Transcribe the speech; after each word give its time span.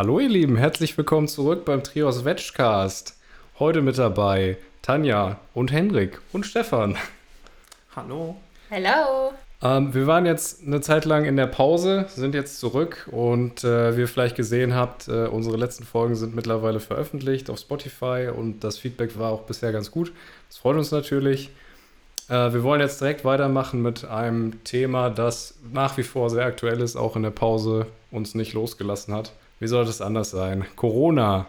Hallo 0.00 0.18
ihr 0.18 0.30
Lieben, 0.30 0.56
herzlich 0.56 0.96
willkommen 0.96 1.28
zurück 1.28 1.66
beim 1.66 1.82
Trios 1.82 2.24
Wedgecast. 2.24 3.18
Heute 3.58 3.82
mit 3.82 3.98
dabei 3.98 4.56
Tanja 4.80 5.38
und 5.52 5.72
Henrik 5.72 6.22
und 6.32 6.46
Stefan. 6.46 6.96
Hallo. 7.94 8.36
Hallo. 8.70 9.34
Ähm, 9.60 9.92
wir 9.92 10.06
waren 10.06 10.24
jetzt 10.24 10.66
eine 10.66 10.80
Zeit 10.80 11.04
lang 11.04 11.26
in 11.26 11.36
der 11.36 11.48
Pause, 11.48 12.06
sind 12.08 12.34
jetzt 12.34 12.60
zurück 12.60 13.10
und 13.10 13.62
äh, 13.62 13.94
wie 13.94 14.00
ihr 14.00 14.08
vielleicht 14.08 14.36
gesehen 14.36 14.74
habt, 14.74 15.08
äh, 15.08 15.26
unsere 15.26 15.58
letzten 15.58 15.84
Folgen 15.84 16.14
sind 16.14 16.34
mittlerweile 16.34 16.80
veröffentlicht 16.80 17.50
auf 17.50 17.58
Spotify 17.58 18.30
und 18.34 18.64
das 18.64 18.78
Feedback 18.78 19.18
war 19.18 19.30
auch 19.30 19.42
bisher 19.42 19.70
ganz 19.70 19.90
gut. 19.90 20.14
Das 20.48 20.56
freut 20.56 20.78
uns 20.78 20.90
natürlich. 20.92 21.50
Äh, 22.30 22.54
wir 22.54 22.62
wollen 22.62 22.80
jetzt 22.80 23.02
direkt 23.02 23.26
weitermachen 23.26 23.82
mit 23.82 24.06
einem 24.06 24.64
Thema, 24.64 25.10
das 25.10 25.56
nach 25.70 25.98
wie 25.98 26.04
vor 26.04 26.30
sehr 26.30 26.46
aktuell 26.46 26.80
ist, 26.80 26.96
auch 26.96 27.16
in 27.16 27.22
der 27.22 27.28
Pause 27.28 27.86
uns 28.10 28.34
nicht 28.34 28.54
losgelassen 28.54 29.12
hat. 29.12 29.32
Wie 29.60 29.68
soll 29.68 29.84
das 29.84 30.00
anders 30.00 30.30
sein? 30.30 30.64
Corona. 30.74 31.46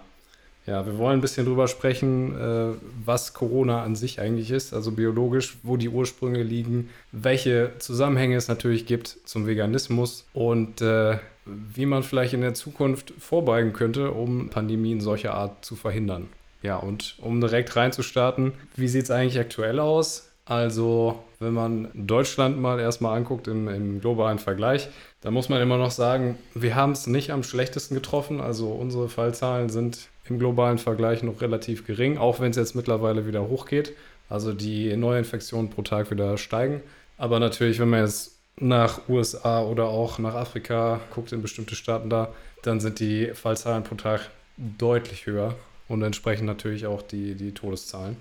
Ja, 0.68 0.86
wir 0.86 1.00
wollen 1.00 1.18
ein 1.18 1.21
bisschen 1.21 1.47
drüber 1.47 1.68
sprechen, 1.68 2.39
äh, 2.39 2.75
was 3.04 3.34
Corona 3.34 3.82
an 3.82 3.96
sich 3.96 4.21
eigentlich 4.21 4.51
ist, 4.51 4.75
also 4.75 4.92
biologisch, 4.92 5.57
wo 5.64 5.75
die 5.75 5.89
Ursprünge 5.89 6.43
liegen, 6.43 6.92
welche 7.11 7.71
Zusammenhänge 7.79 8.36
es 8.36 8.47
natürlich 8.47 8.86
gibt 8.86 9.18
zum 9.25 9.47
Veganismus 9.47 10.28
und 10.34 10.82
äh, 10.82 11.18
wie 11.46 11.87
man 11.87 12.04
vielleicht 12.04 12.34
in 12.34 12.42
der 12.42 12.54
Zukunft 12.54 13.11
vorbeugen 13.18 13.74
könnte, 13.74 14.12
um 14.12 14.50
Pandemien 14.50 15.01
solcher 15.01 15.34
Art 15.34 15.65
zu 15.65 15.75
verhindern. 15.75 16.28
Ja, 16.62 16.78
und 16.78 17.15
um 17.20 17.42
direkt 17.42 17.75
reinzustarten, 17.75 18.54
wie 18.75 18.87
sieht 18.87 19.06
es 19.06 19.12
eigentlich 19.12 19.39
aktuell 19.39 19.79
aus? 19.79 20.31
Also, 20.51 21.23
wenn 21.39 21.54
man 21.54 21.87
Deutschland 21.93 22.59
mal 22.59 22.78
erstmal 22.78 23.15
anguckt 23.15 23.47
im, 23.47 23.69
im 23.69 24.01
globalen 24.01 24.37
Vergleich, 24.37 24.89
dann 25.21 25.33
muss 25.33 25.47
man 25.47 25.61
immer 25.61 25.78
noch 25.78 25.92
sagen, 25.92 26.37
wir 26.54 26.75
haben 26.75 26.92
es 26.92 27.07
nicht 27.07 27.32
am 27.32 27.43
schlechtesten 27.43 27.96
getroffen. 27.96 28.42
Also 28.42 28.68
unsere 28.68 29.07
Fallzahlen 29.07 29.69
sind 29.69 30.09
im 30.25 30.39
globalen 30.39 30.78
Vergleich 30.78 31.23
noch 31.23 31.39
relativ 31.39 31.87
gering, 31.87 32.17
auch 32.17 32.42
wenn 32.42 32.52
es 32.52 32.58
jetzt 32.58 32.76
mittlerweile 32.76 33.26
wieder 33.26 33.48
hochgeht. 33.48 33.94
Also 34.28 34.52
die 34.52 34.94
Neuinfektionen 34.98 35.70
pro 35.70 35.84
Tag 35.84 36.11
wieder 36.11 36.38
steigen. 36.38 36.81
Aber 37.17 37.39
natürlich, 37.39 37.80
wenn 37.80 37.89
man 37.89 38.02
jetzt 38.02 38.38
nach 38.58 39.08
USA 39.08 39.64
oder 39.64 39.86
auch 39.86 40.20
nach 40.20 40.36
Afrika 40.36 41.00
guckt, 41.16 41.31
in 41.31 41.42
bestimmte 41.42 41.76
Staaten 41.76 42.09
da, 42.09 42.28
dann 42.61 42.81
sind 42.81 43.00
die 43.00 43.28
Fallzahlen 43.36 43.83
pro 43.83 43.95
Tag 43.95 44.30
deutlich 44.58 45.28
höher 45.28 45.56
und 45.88 46.02
entsprechend 46.04 46.45
natürlich 46.45 46.88
auch 46.88 47.02
die, 47.02 47.36
die 47.36 47.54
Todeszahlen. 47.54 48.17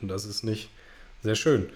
Und 0.00 0.08
das 0.08 0.24
ist 0.24 0.42
nicht 0.42 0.70
sehr 1.22 1.34
schön. 1.34 1.70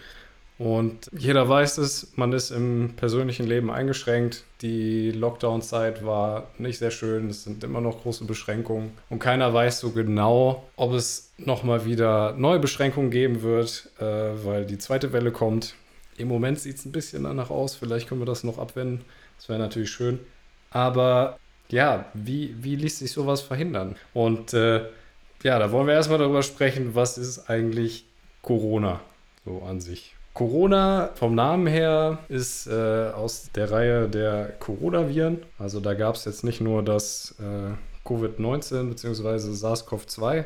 Und 0.63 1.09
jeder 1.19 1.49
weiß 1.49 1.79
es, 1.79 2.13
man 2.15 2.33
ist 2.33 2.53
im 2.53 2.93
persönlichen 2.95 3.47
Leben 3.47 3.69
eingeschränkt. 3.69 4.45
Die 4.61 5.11
Lockdown-Zeit 5.11 6.05
war 6.05 6.51
nicht 6.57 6.79
sehr 6.79 6.93
schön. 6.93 7.31
Es 7.31 7.43
sind 7.43 7.65
immer 7.65 7.81
noch 7.81 8.03
große 8.03 8.25
Beschränkungen. 8.27 8.93
Und 9.11 9.19
keiner 9.19 9.53
weiß 9.53 9.81
so 9.81 9.91
genau, 9.91 10.69
ob 10.77 10.93
es 10.93 11.33
nochmal 11.37 11.85
wieder 11.85 12.35
neue 12.35 12.61
Beschränkungen 12.61 13.11
geben 13.11 13.43
wird, 13.43 13.89
äh, 13.99 14.05
weil 14.05 14.65
die 14.65 14.79
zweite 14.79 15.13
Welle 15.13 15.33
kommt. 15.33 15.75
Im 16.17 16.29
Moment 16.29 16.61
sieht 16.61 16.77
es 16.77 16.85
ein 16.85 16.93
bisschen 16.93 17.25
danach 17.25 17.51
aus. 17.51 17.75
Vielleicht 17.75 18.09
können 18.09 18.21
wir 18.21 18.27
das 18.27 18.45
noch 18.45 18.59
abwenden. 18.59 19.05
Das 19.39 19.49
wäre 19.49 19.59
natürlich 19.59 19.91
schön. 19.91 20.21
Aber 20.71 21.39
ja, 21.71 22.05
wie, 22.15 22.55
wie 22.63 22.77
ließ 22.77 23.01
sich 23.01 23.11
sowas 23.11 23.41
verhindern? 23.41 23.97
Und 24.13 24.53
äh, 24.53 24.85
ja, 25.43 25.59
da 25.59 25.73
wollen 25.73 25.89
wir 25.89 25.95
erstmal 25.95 26.19
darüber 26.19 26.45
sprechen, 26.45 26.95
was 26.95 27.19
ist 27.19 27.51
eigentlich 27.51 28.05
Corona 28.43 29.01
so 29.45 29.63
an 29.63 29.81
sich. 29.81 30.15
Corona 30.35 31.11
vom 31.15 31.35
Namen 31.35 31.67
her 31.67 32.19
ist 32.29 32.67
äh, 32.67 33.11
aus 33.15 33.51
der 33.55 33.71
Reihe 33.71 34.09
der 34.09 34.47
Coronaviren. 34.59 35.43
Also 35.59 35.81
da 35.81 35.93
gab 35.95 36.15
es 36.15 36.25
jetzt 36.25 36.43
nicht 36.43 36.61
nur 36.61 36.83
das 36.83 37.35
äh, 37.39 38.09
Covid-19 38.09 38.89
bzw. 38.89 39.53
SARS-CoV-2, 39.53 40.45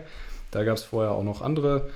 da 0.50 0.64
gab 0.64 0.76
es 0.76 0.82
vorher 0.84 1.12
auch 1.12 1.22
noch 1.22 1.40
andere, 1.40 1.88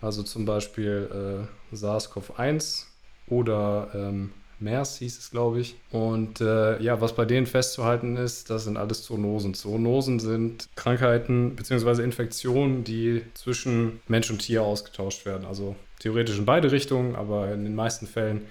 also 0.00 0.22
zum 0.22 0.44
Beispiel 0.44 1.46
äh, 1.72 1.74
SARS-CoV-1 1.74 2.84
oder 3.28 3.88
ähm, 3.94 4.32
MERS 4.60 4.98
hieß 4.98 5.18
es, 5.18 5.30
glaube 5.30 5.60
ich. 5.60 5.76
Und 5.90 6.40
äh, 6.40 6.80
ja, 6.82 7.00
was 7.00 7.14
bei 7.14 7.24
denen 7.24 7.46
festzuhalten 7.46 8.16
ist, 8.16 8.50
das 8.50 8.64
sind 8.64 8.76
alles 8.76 9.02
Zoonosen. 9.04 9.54
Zoonosen 9.54 10.18
sind 10.18 10.68
Krankheiten 10.74 11.54
bzw. 11.54 12.02
Infektionen, 12.02 12.84
die 12.84 13.22
zwischen 13.34 14.00
Mensch 14.08 14.30
und 14.30 14.40
Tier 14.40 14.62
ausgetauscht 14.62 15.26
werden. 15.26 15.46
Also 15.46 15.76
theoretisch 15.98 16.38
in 16.38 16.44
beide 16.44 16.70
Richtungen, 16.72 17.16
aber 17.16 17.52
in 17.52 17.64
den 17.64 17.74
meisten 17.74 18.06
Fällen 18.06 18.42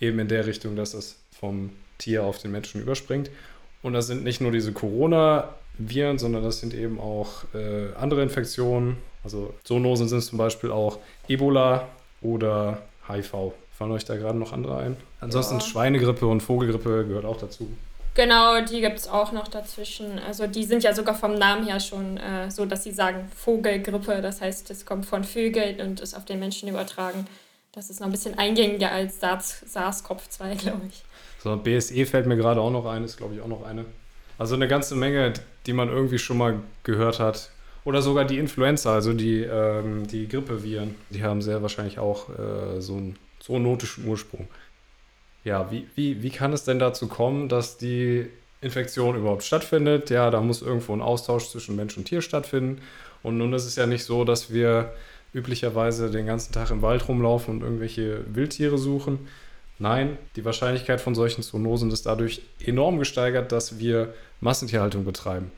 eben 0.00 0.18
in 0.18 0.28
der 0.28 0.46
Richtung, 0.46 0.76
dass 0.76 0.94
es 0.94 1.16
vom 1.38 1.70
Tier 1.98 2.24
auf 2.24 2.38
den 2.38 2.50
Menschen 2.50 2.80
überspringt. 2.80 3.30
Und 3.82 3.92
das 3.92 4.06
sind 4.06 4.24
nicht 4.24 4.40
nur 4.40 4.52
diese 4.52 4.72
Corona-Viren, 4.72 6.18
sondern 6.18 6.42
das 6.42 6.60
sind 6.60 6.74
eben 6.74 7.00
auch 7.00 7.44
äh, 7.54 7.92
andere 7.94 8.22
Infektionen. 8.22 8.96
Also 9.24 9.54
Zoonosen 9.64 10.08
sind 10.08 10.22
zum 10.22 10.38
Beispiel 10.38 10.70
auch 10.70 10.98
Ebola 11.28 11.88
oder 12.20 12.82
HIV. 13.08 13.52
Fallen 13.72 13.92
euch 13.92 14.04
da 14.04 14.16
gerade 14.16 14.38
noch 14.38 14.52
andere 14.52 14.78
ein? 14.78 14.96
Ansonsten 15.20 15.54
ja. 15.54 15.60
Schweinegrippe 15.60 16.26
und 16.26 16.40
Vogelgrippe 16.42 17.06
gehört 17.06 17.24
auch 17.24 17.38
dazu. 17.38 17.68
Genau, 18.14 18.60
die 18.60 18.80
gibt 18.80 18.98
es 18.98 19.08
auch 19.08 19.32
noch 19.32 19.48
dazwischen. 19.48 20.18
Also 20.18 20.46
die 20.46 20.64
sind 20.64 20.82
ja 20.82 20.94
sogar 20.94 21.14
vom 21.14 21.34
Namen 21.34 21.66
her 21.66 21.80
schon 21.80 22.18
äh, 22.18 22.50
so, 22.50 22.66
dass 22.66 22.84
sie 22.84 22.92
sagen 22.92 23.30
Vogelgrippe. 23.34 24.20
Das 24.20 24.40
heißt, 24.42 24.70
es 24.70 24.84
kommt 24.84 25.06
von 25.06 25.24
Vögeln 25.24 25.80
und 25.80 26.00
ist 26.00 26.14
auf 26.14 26.26
den 26.26 26.38
Menschen 26.38 26.68
übertragen. 26.68 27.26
Das 27.72 27.88
ist 27.88 28.00
noch 28.00 28.08
ein 28.08 28.12
bisschen 28.12 28.36
eingängiger 28.36 28.90
als 28.90 29.22
SARS-CoV-2, 29.22 30.56
glaube 30.58 30.82
ich. 30.90 31.02
So, 31.42 31.56
BSE 31.56 32.04
fällt 32.04 32.26
mir 32.26 32.36
gerade 32.36 32.60
auch 32.60 32.70
noch 32.70 32.84
ein, 32.84 33.02
ist 33.02 33.16
glaube 33.16 33.34
ich 33.34 33.40
auch 33.40 33.48
noch 33.48 33.64
eine. 33.64 33.86
Also 34.38 34.56
eine 34.56 34.68
ganze 34.68 34.94
Menge, 34.94 35.32
die 35.66 35.72
man 35.72 35.88
irgendwie 35.88 36.18
schon 36.18 36.36
mal 36.36 36.60
gehört 36.84 37.18
hat. 37.18 37.50
Oder 37.84 38.02
sogar 38.02 38.24
die 38.24 38.38
Influenza, 38.38 38.94
also 38.94 39.12
die, 39.12 39.40
ähm, 39.42 40.06
die 40.06 40.28
Grippeviren. 40.28 40.94
Die 41.10 41.24
haben 41.24 41.42
sehr 41.42 41.62
wahrscheinlich 41.62 41.98
auch 41.98 42.28
äh, 42.28 42.80
so 42.80 42.94
einen 42.94 43.18
zoonotischen 43.40 44.06
Ursprung. 44.06 44.48
Ja, 45.44 45.70
wie, 45.70 45.86
wie, 45.94 46.22
wie 46.22 46.30
kann 46.30 46.52
es 46.52 46.64
denn 46.64 46.78
dazu 46.78 47.08
kommen, 47.08 47.48
dass 47.48 47.76
die 47.76 48.26
Infektion 48.60 49.16
überhaupt 49.16 49.42
stattfindet? 49.42 50.10
Ja, 50.10 50.30
da 50.30 50.40
muss 50.40 50.62
irgendwo 50.62 50.92
ein 50.92 51.02
Austausch 51.02 51.48
zwischen 51.48 51.74
Mensch 51.74 51.96
und 51.96 52.04
Tier 52.04 52.22
stattfinden. 52.22 52.80
Und 53.22 53.38
nun 53.38 53.52
ist 53.52 53.64
es 53.64 53.76
ja 53.76 53.86
nicht 53.86 54.04
so, 54.04 54.24
dass 54.24 54.52
wir 54.52 54.92
üblicherweise 55.34 56.10
den 56.10 56.26
ganzen 56.26 56.52
Tag 56.52 56.70
im 56.70 56.82
Wald 56.82 57.08
rumlaufen 57.08 57.54
und 57.54 57.62
irgendwelche 57.62 58.24
Wildtiere 58.34 58.78
suchen. 58.78 59.26
Nein, 59.78 60.16
die 60.36 60.44
Wahrscheinlichkeit 60.44 61.00
von 61.00 61.14
solchen 61.14 61.42
Zoonosen 61.42 61.90
ist 61.90 62.06
dadurch 62.06 62.42
enorm 62.64 62.98
gesteigert, 62.98 63.50
dass 63.50 63.78
wir 63.78 64.14
Massentierhaltung 64.40 65.04
betreiben. 65.04 65.50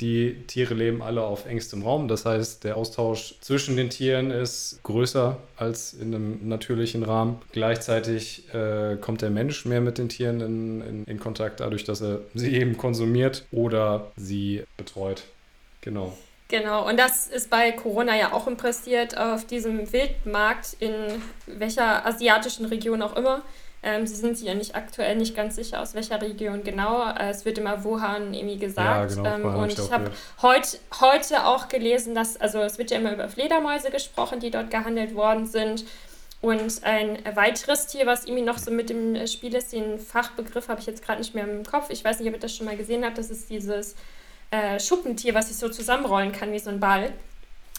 Die 0.00 0.34
Tiere 0.46 0.74
leben 0.74 1.02
alle 1.02 1.22
auf 1.22 1.46
engstem 1.46 1.82
Raum. 1.82 2.08
Das 2.08 2.24
heißt, 2.24 2.64
der 2.64 2.76
Austausch 2.76 3.34
zwischen 3.40 3.76
den 3.76 3.90
Tieren 3.90 4.30
ist 4.30 4.80
größer 4.82 5.36
als 5.56 5.94
in 5.94 6.14
einem 6.14 6.48
natürlichen 6.48 7.02
Rahmen. 7.02 7.40
Gleichzeitig 7.52 8.52
äh, 8.54 8.96
kommt 9.00 9.22
der 9.22 9.30
Mensch 9.30 9.64
mehr 9.64 9.80
mit 9.80 9.98
den 9.98 10.08
Tieren 10.08 10.40
in, 10.40 10.80
in, 10.82 11.04
in 11.04 11.20
Kontakt, 11.20 11.60
dadurch, 11.60 11.84
dass 11.84 12.00
er 12.00 12.20
sie 12.34 12.54
eben 12.60 12.76
konsumiert 12.76 13.46
oder 13.52 14.10
sie 14.16 14.64
betreut. 14.76 15.22
Genau. 15.80 16.16
Genau, 16.52 16.86
und 16.86 16.98
das 16.98 17.28
ist 17.28 17.48
bei 17.48 17.72
Corona 17.72 18.14
ja 18.14 18.34
auch 18.34 18.46
impressiert 18.46 19.16
auf 19.16 19.46
diesem 19.46 19.90
Wildmarkt 19.90 20.76
in 20.80 20.92
welcher 21.46 22.04
asiatischen 22.04 22.66
Region 22.66 23.00
auch 23.00 23.16
immer. 23.16 23.40
Ähm, 23.84 24.06
sie 24.06 24.14
sind 24.14 24.38
sich 24.38 24.46
ja 24.46 24.54
nicht 24.54 24.76
aktuell 24.76 25.16
nicht 25.16 25.34
ganz 25.34 25.56
sicher, 25.56 25.80
aus 25.80 25.94
welcher 25.94 26.22
Region 26.22 26.62
genau. 26.62 27.04
Äh, 27.10 27.30
es 27.30 27.44
wird 27.44 27.58
immer 27.58 27.82
Wuhan 27.82 28.32
irgendwie 28.32 28.58
gesagt. 28.58 29.10
Ja, 29.16 29.22
genau, 29.34 29.50
ähm, 29.50 29.56
und 29.56 29.72
ich, 29.72 29.90
habe 29.90 30.12
heut, 30.40 30.78
heute 31.00 31.46
auch 31.46 31.68
gelesen, 31.68 32.14
dass, 32.14 32.40
also 32.40 32.60
es 32.60 32.78
wird 32.78 32.92
ja 32.92 32.98
immer 32.98 33.12
über 33.12 33.28
Fledermäuse 33.28 33.90
gesprochen, 33.90 34.38
die 34.38 34.50
dort 34.50 34.70
gehandelt 34.70 35.16
worden 35.16 35.46
sind. 35.46 35.84
Und 36.40 36.82
ein 36.82 37.18
weiteres 37.34 37.86
Tier, 37.86 38.06
was 38.06 38.24
irgendwie 38.24 38.42
noch 38.42 38.58
so 38.58 38.70
mit 38.72 38.90
dem 38.90 39.26
Spiel 39.26 39.54
ist, 39.54 39.72
den 39.72 39.98
Fachbegriff 39.98 40.68
habe 40.68 40.80
ich 40.80 40.86
jetzt 40.86 41.04
gerade 41.04 41.20
nicht 41.20 41.34
mehr 41.34 41.44
im 41.44 41.64
Kopf. 41.64 41.90
Ich 41.90 42.04
weiß 42.04 42.18
nicht, 42.18 42.28
ob 42.28 42.34
ihr 42.34 42.40
das 42.40 42.54
schon 42.54 42.66
mal 42.66 42.76
gesehen 42.76 43.04
habt. 43.04 43.18
Das 43.18 43.30
ist 43.30 43.48
dieses 43.48 43.94
äh, 44.50 44.78
Schuppentier, 44.78 45.34
was 45.34 45.48
sich 45.48 45.56
so 45.56 45.68
zusammenrollen 45.68 46.32
kann 46.32 46.52
wie 46.52 46.58
so 46.58 46.70
ein 46.70 46.80
Ball. 46.80 47.12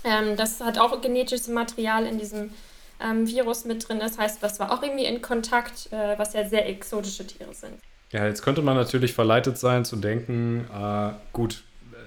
Ähm, 0.06 0.36
das 0.36 0.60
hat 0.62 0.80
auch 0.80 1.00
genetisches 1.02 1.48
Material 1.48 2.06
in 2.06 2.18
diesem 2.18 2.52
ähm, 3.04 3.28
Virus 3.28 3.66
mit 3.66 3.88
drin 3.88 4.00
ist. 4.00 4.18
Heißt, 4.18 4.42
das 4.42 4.60
war 4.60 4.72
auch 4.72 4.82
irgendwie 4.82 5.06
in 5.06 5.22
Kontakt, 5.22 5.92
äh, 5.92 6.18
was 6.18 6.34
ja 6.34 6.48
sehr 6.48 6.68
exotische 6.68 7.28
Tiere 7.28 7.54
sind. 7.54 7.74
Ja, 8.12 8.26
jetzt 8.28 8.44
könnte 8.44 8.62
man 8.62 8.76
natürlich 8.76 9.14
verleitet 9.14 9.58
sein 9.58 9.86
zu 9.86 9.96
denken, 9.96 10.68
äh, 10.74 11.12
gut, 11.34 11.64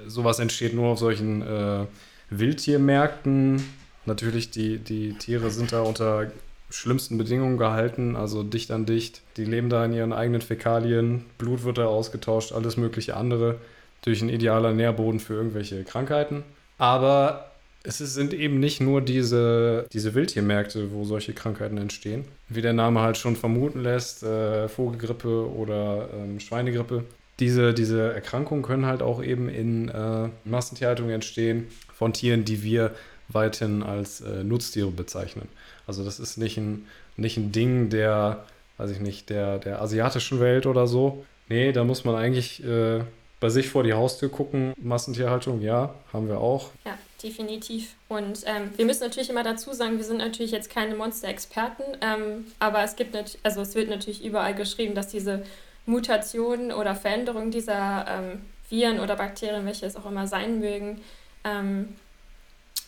sowas 0.06 0.38
entsteht 0.38 0.74
nur 0.74 0.92
auf 0.92 0.98
solchen 0.98 1.42
äh, 1.42 1.86
Wildtiermärkten. 2.30 3.62
Natürlich, 4.04 4.50
die, 4.50 4.78
die 4.78 5.14
Tiere 5.14 5.50
sind 5.50 5.72
da 5.72 5.82
unter 5.82 6.30
schlimmsten 6.70 7.18
Bedingungen 7.18 7.58
gehalten, 7.58 8.16
also 8.16 8.42
dicht 8.42 8.70
an 8.70 8.86
dicht. 8.86 9.22
Die 9.36 9.44
leben 9.44 9.68
da 9.68 9.84
in 9.84 9.92
ihren 9.92 10.12
eigenen 10.12 10.42
Fäkalien, 10.42 11.24
Blut 11.38 11.64
wird 11.64 11.78
da 11.78 11.86
ausgetauscht, 11.86 12.52
alles 12.52 12.76
mögliche 12.76 13.16
andere. 13.16 13.58
Natürlich 14.00 14.22
ein 14.22 14.28
idealer 14.28 14.72
Nährboden 14.72 15.20
für 15.20 15.34
irgendwelche 15.34 15.82
Krankheiten. 15.84 16.44
Aber 16.78 17.50
es 17.86 17.98
sind 17.98 18.34
eben 18.34 18.58
nicht 18.58 18.80
nur 18.80 19.00
diese, 19.00 19.86
diese 19.92 20.14
Wildtiermärkte, 20.14 20.92
wo 20.92 21.04
solche 21.04 21.32
Krankheiten 21.32 21.78
entstehen. 21.78 22.24
Wie 22.48 22.62
der 22.62 22.72
Name 22.72 23.00
halt 23.00 23.16
schon 23.16 23.36
vermuten 23.36 23.82
lässt, 23.82 24.22
äh, 24.22 24.68
Vogelgrippe 24.68 25.48
oder 25.50 26.08
ähm, 26.14 26.40
Schweinegrippe. 26.40 27.04
diese, 27.38 27.74
diese 27.74 28.12
Erkrankungen 28.12 28.62
können 28.62 28.86
halt 28.86 29.02
auch 29.02 29.22
eben 29.22 29.48
in 29.48 29.88
äh, 29.88 30.28
Massentierhaltung 30.44 31.10
entstehen 31.10 31.68
von 31.94 32.12
Tieren, 32.12 32.44
die 32.44 32.62
wir 32.62 32.92
weithin 33.28 33.82
als 33.82 34.20
äh, 34.20 34.42
Nutztiere 34.44 34.90
bezeichnen. 34.90 35.48
Also 35.86 36.04
das 36.04 36.18
ist 36.18 36.36
nicht 36.36 36.56
ein, 36.56 36.86
nicht 37.16 37.36
ein 37.36 37.52
Ding 37.52 37.90
der, 37.90 38.44
weiß 38.78 38.90
ich 38.90 39.00
nicht, 39.00 39.30
der, 39.30 39.58
der 39.58 39.80
asiatischen 39.82 40.40
Welt 40.40 40.66
oder 40.66 40.86
so. 40.86 41.24
Nee, 41.48 41.72
da 41.72 41.84
muss 41.84 42.04
man 42.04 42.14
eigentlich 42.14 42.64
äh, 42.64 43.00
bei 43.38 43.48
sich 43.48 43.68
vor 43.68 43.82
die 43.84 43.92
Haustür 43.92 44.28
gucken. 44.28 44.72
Massentierhaltung, 44.80 45.60
ja, 45.60 45.94
haben 46.12 46.28
wir 46.28 46.38
auch. 46.38 46.70
Ja, 46.84 46.96
definitiv. 47.26 47.94
Und 48.08 48.40
ähm, 48.46 48.70
wir 48.76 48.84
müssen 48.84 49.02
natürlich 49.02 49.30
immer 49.30 49.42
dazu 49.42 49.72
sagen, 49.72 49.96
wir 49.96 50.04
sind 50.04 50.18
natürlich 50.18 50.52
jetzt 50.52 50.70
keine 50.70 50.94
Monster-Experten, 50.94 51.82
ähm, 52.00 52.46
aber 52.58 52.82
es 52.82 52.96
gibt 52.96 53.14
natürlich, 53.14 53.38
also 53.42 53.60
es 53.60 53.74
wird 53.74 53.90
natürlich 53.90 54.24
überall 54.24 54.54
geschrieben, 54.54 54.94
dass 54.94 55.08
diese 55.08 55.44
Mutationen 55.86 56.72
oder 56.72 56.94
Veränderungen 56.94 57.50
dieser 57.50 58.06
ähm, 58.08 58.42
Viren 58.68 59.00
oder 59.00 59.16
Bakterien, 59.16 59.66
welche 59.66 59.86
es 59.86 59.96
auch 59.96 60.06
immer 60.06 60.26
sein 60.26 60.60
mögen, 60.60 61.00
ähm, 61.44 61.96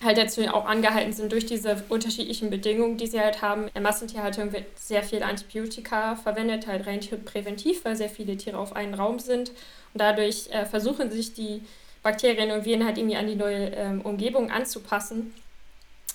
halt 0.03 0.17
dazu 0.17 0.43
auch 0.43 0.67
angehalten 0.67 1.13
sind 1.13 1.33
durch 1.33 1.47
diese 1.47 1.83
unterschiedlichen 1.89 2.51
Bedingungen, 2.51 2.97
die 2.97 3.09
sie 3.09 3.21
halt 3.21 3.43
haben. 3.43 3.69
In 3.75 3.83
Massentierhaltung 3.83 4.53
wird 4.53 4.67
sehr 4.79 5.03
viel 5.03 5.25
Antibiotika 5.25 6.15
verwendet, 6.15 6.69
halt 6.69 6.87
rein 6.87 7.01
präventiv, 7.25 7.85
weil 7.85 7.97
sehr 7.97 8.09
viele 8.09 8.37
Tiere 8.37 8.59
auf 8.59 8.77
einen 8.77 8.95
Raum 8.95 9.19
sind. 9.19 9.51
Und 9.51 10.01
dadurch 10.01 10.51
äh, 10.51 10.67
versuchen 10.67 11.11
sich 11.11 11.35
die 11.35 11.63
Bakterien 12.03 12.51
und 12.51 12.65
Viren 12.65 12.85
halt 12.85 12.99
irgendwie 12.99 13.17
an 13.17 13.27
die 13.27 13.35
neue 13.35 13.71
ähm, 13.71 14.01
Umgebung 14.03 14.51
anzupassen. 14.51 15.33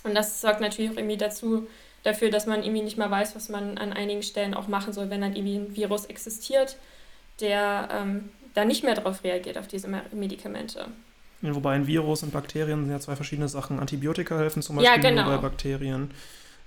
Und 0.03 0.15
das 0.15 0.41
sorgt 0.41 0.61
natürlich 0.61 0.91
auch 0.91 0.97
irgendwie 0.97 1.17
dazu, 1.17 1.67
dafür, 2.03 2.29
dass 2.29 2.45
man 2.45 2.63
irgendwie 2.63 2.81
nicht 2.81 2.97
mal 2.97 3.09
weiß, 3.09 3.35
was 3.35 3.49
man 3.49 3.77
an 3.77 3.93
einigen 3.93 4.23
Stellen 4.23 4.53
auch 4.53 4.67
machen 4.67 4.93
soll, 4.93 5.09
wenn 5.09 5.21
dann 5.21 5.35
irgendwie 5.35 5.57
ein 5.57 5.75
Virus 5.75 6.05
existiert, 6.05 6.77
der 7.39 7.89
ähm, 7.91 8.29
da 8.53 8.65
nicht 8.65 8.83
mehr 8.83 8.95
darauf 8.95 9.23
reagiert, 9.23 9.57
auf 9.57 9.67
diese 9.67 9.87
Medikamente. 10.11 10.87
Ja, 11.41 11.55
wobei 11.55 11.73
ein 11.75 11.87
Virus 11.87 12.23
und 12.23 12.31
Bakterien 12.31 12.83
sind 12.83 12.91
ja 12.91 12.99
zwei 12.99 13.15
verschiedene 13.15 13.49
Sachen. 13.49 13.79
Antibiotika 13.79 14.37
helfen 14.37 14.61
zum 14.61 14.77
Beispiel 14.77 14.95
ja, 14.95 15.09
genau. 15.09 15.23
nur 15.23 15.35
bei 15.35 15.41
Bakterien. 15.41 16.11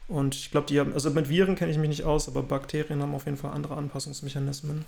Und 0.08 0.34
ich 0.34 0.50
glaube, 0.50 0.66
die 0.66 0.78
haben, 0.78 0.92
also 0.92 1.10
mit 1.10 1.28
Viren 1.28 1.56
kenne 1.56 1.70
ich 1.70 1.78
mich 1.78 1.88
nicht 1.88 2.04
aus, 2.04 2.28
aber 2.28 2.42
Bakterien 2.42 3.02
haben 3.02 3.14
auf 3.14 3.24
jeden 3.24 3.38
Fall 3.38 3.52
andere 3.52 3.76
Anpassungsmechanismen. 3.76 4.84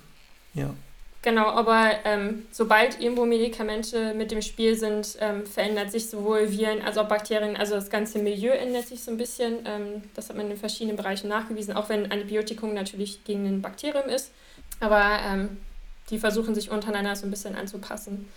Ja. 0.53 0.73
Genau, 1.21 1.47
aber 1.47 1.91
ähm, 2.05 2.47
sobald 2.49 3.01
irgendwo 3.01 3.25
Medikamente 3.25 4.13
mit 4.13 4.31
dem 4.31 4.41
Spiel 4.41 4.77
sind, 4.77 5.17
ähm, 5.19 5.45
verändert 5.45 5.91
sich 5.91 6.09
sowohl 6.09 6.49
Viren 6.49 6.81
als 6.81 6.97
auch 6.97 7.09
Bakterien, 7.09 7.57
also 7.57 7.75
das 7.75 7.89
ganze 7.89 8.19
Milieu 8.19 8.51
ändert 8.51 8.87
sich 8.87 9.03
so 9.03 9.11
ein 9.11 9.17
bisschen. 9.17 9.65
Ähm, 9.65 10.03
das 10.15 10.29
hat 10.29 10.37
man 10.37 10.49
in 10.49 10.55
verschiedenen 10.55 10.95
Bereichen 10.95 11.27
nachgewiesen, 11.27 11.75
auch 11.75 11.89
wenn 11.89 12.09
Antibiotikum 12.09 12.73
natürlich 12.73 13.25
gegen 13.25 13.45
ein 13.45 13.61
Bakterium 13.61 14.07
ist. 14.07 14.31
Aber 14.79 15.19
ähm, 15.25 15.57
die 16.09 16.19
versuchen 16.19 16.55
sich 16.55 16.71
untereinander 16.71 17.15
so 17.17 17.27
ein 17.27 17.31
bisschen 17.31 17.55
anzupassen, 17.55 18.29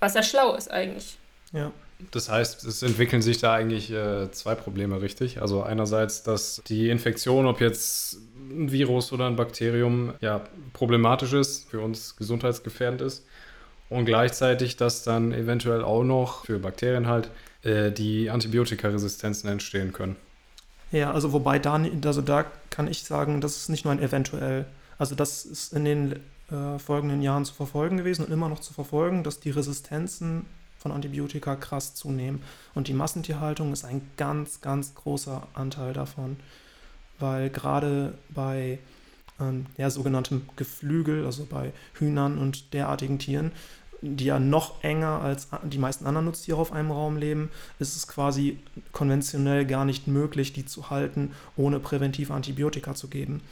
was 0.00 0.14
ja 0.14 0.22
schlau 0.22 0.54
ist 0.54 0.70
eigentlich. 0.70 1.18
Ja. 1.52 1.70
Das 2.10 2.28
heißt, 2.28 2.64
es 2.64 2.82
entwickeln 2.82 3.22
sich 3.22 3.38
da 3.38 3.54
eigentlich 3.54 3.90
äh, 3.90 4.30
zwei 4.32 4.54
Probleme, 4.54 5.00
richtig? 5.00 5.40
Also 5.40 5.62
einerseits, 5.62 6.22
dass 6.22 6.62
die 6.66 6.90
Infektion, 6.90 7.46
ob 7.46 7.60
jetzt 7.60 8.18
ein 8.50 8.72
Virus 8.72 9.12
oder 9.12 9.26
ein 9.26 9.36
Bakterium, 9.36 10.14
ja, 10.20 10.42
problematisch 10.72 11.32
ist, 11.32 11.70
für 11.70 11.80
uns 11.80 12.16
gesundheitsgefährdend 12.16 13.00
ist. 13.02 13.24
Und 13.88 14.06
gleichzeitig, 14.06 14.76
dass 14.76 15.02
dann 15.02 15.32
eventuell 15.32 15.82
auch 15.82 16.02
noch 16.02 16.46
für 16.46 16.58
Bakterien 16.58 17.06
halt 17.06 17.30
äh, 17.62 17.90
die 17.90 18.30
Antibiotikaresistenzen 18.30 19.50
entstehen 19.50 19.92
können. 19.92 20.16
Ja, 20.90 21.12
also 21.12 21.32
wobei 21.32 21.58
da, 21.58 21.82
also 22.04 22.22
da 22.22 22.44
kann 22.70 22.86
ich 22.86 23.02
sagen, 23.04 23.40
das 23.40 23.56
ist 23.56 23.68
nicht 23.68 23.84
nur 23.84 23.92
ein 23.92 24.02
eventuell. 24.02 24.66
Also 24.98 25.14
das 25.14 25.44
ist 25.44 25.72
in 25.72 25.84
den 25.84 26.12
äh, 26.50 26.78
folgenden 26.78 27.22
Jahren 27.22 27.44
zu 27.44 27.54
verfolgen 27.54 27.96
gewesen 27.96 28.24
und 28.24 28.32
immer 28.32 28.48
noch 28.48 28.60
zu 28.60 28.74
verfolgen, 28.74 29.24
dass 29.24 29.40
die 29.40 29.50
Resistenzen 29.50 30.46
von 30.82 30.92
Antibiotika 30.92 31.56
krass 31.56 31.94
zunehmen. 31.94 32.42
Und 32.74 32.88
die 32.88 32.94
Massentierhaltung 32.94 33.72
ist 33.72 33.84
ein 33.84 34.02
ganz, 34.16 34.60
ganz 34.60 34.94
großer 34.94 35.46
Anteil 35.54 35.92
davon, 35.92 36.36
weil 37.18 37.48
gerade 37.50 38.14
bei 38.30 38.78
ähm, 39.40 39.66
ja, 39.76 39.88
sogenanntem 39.90 40.42
Geflügel, 40.56 41.24
also 41.24 41.46
bei 41.46 41.72
Hühnern 41.94 42.38
und 42.38 42.74
derartigen 42.74 43.18
Tieren, 43.18 43.52
die 44.02 44.24
ja 44.24 44.40
noch 44.40 44.82
enger 44.82 45.20
als 45.22 45.48
die 45.62 45.78
meisten 45.78 46.06
anderen 46.06 46.26
Nutztiere 46.26 46.58
auf 46.58 46.72
einem 46.72 46.90
Raum 46.90 47.16
leben, 47.16 47.50
ist 47.78 47.96
es 47.96 48.08
quasi 48.08 48.58
konventionell 48.90 49.64
gar 49.64 49.84
nicht 49.84 50.08
möglich, 50.08 50.52
die 50.52 50.66
zu 50.66 50.90
halten, 50.90 51.30
ohne 51.56 51.78
präventive 51.78 52.34
Antibiotika 52.34 52.94
zu 52.94 53.06
geben. 53.06 53.42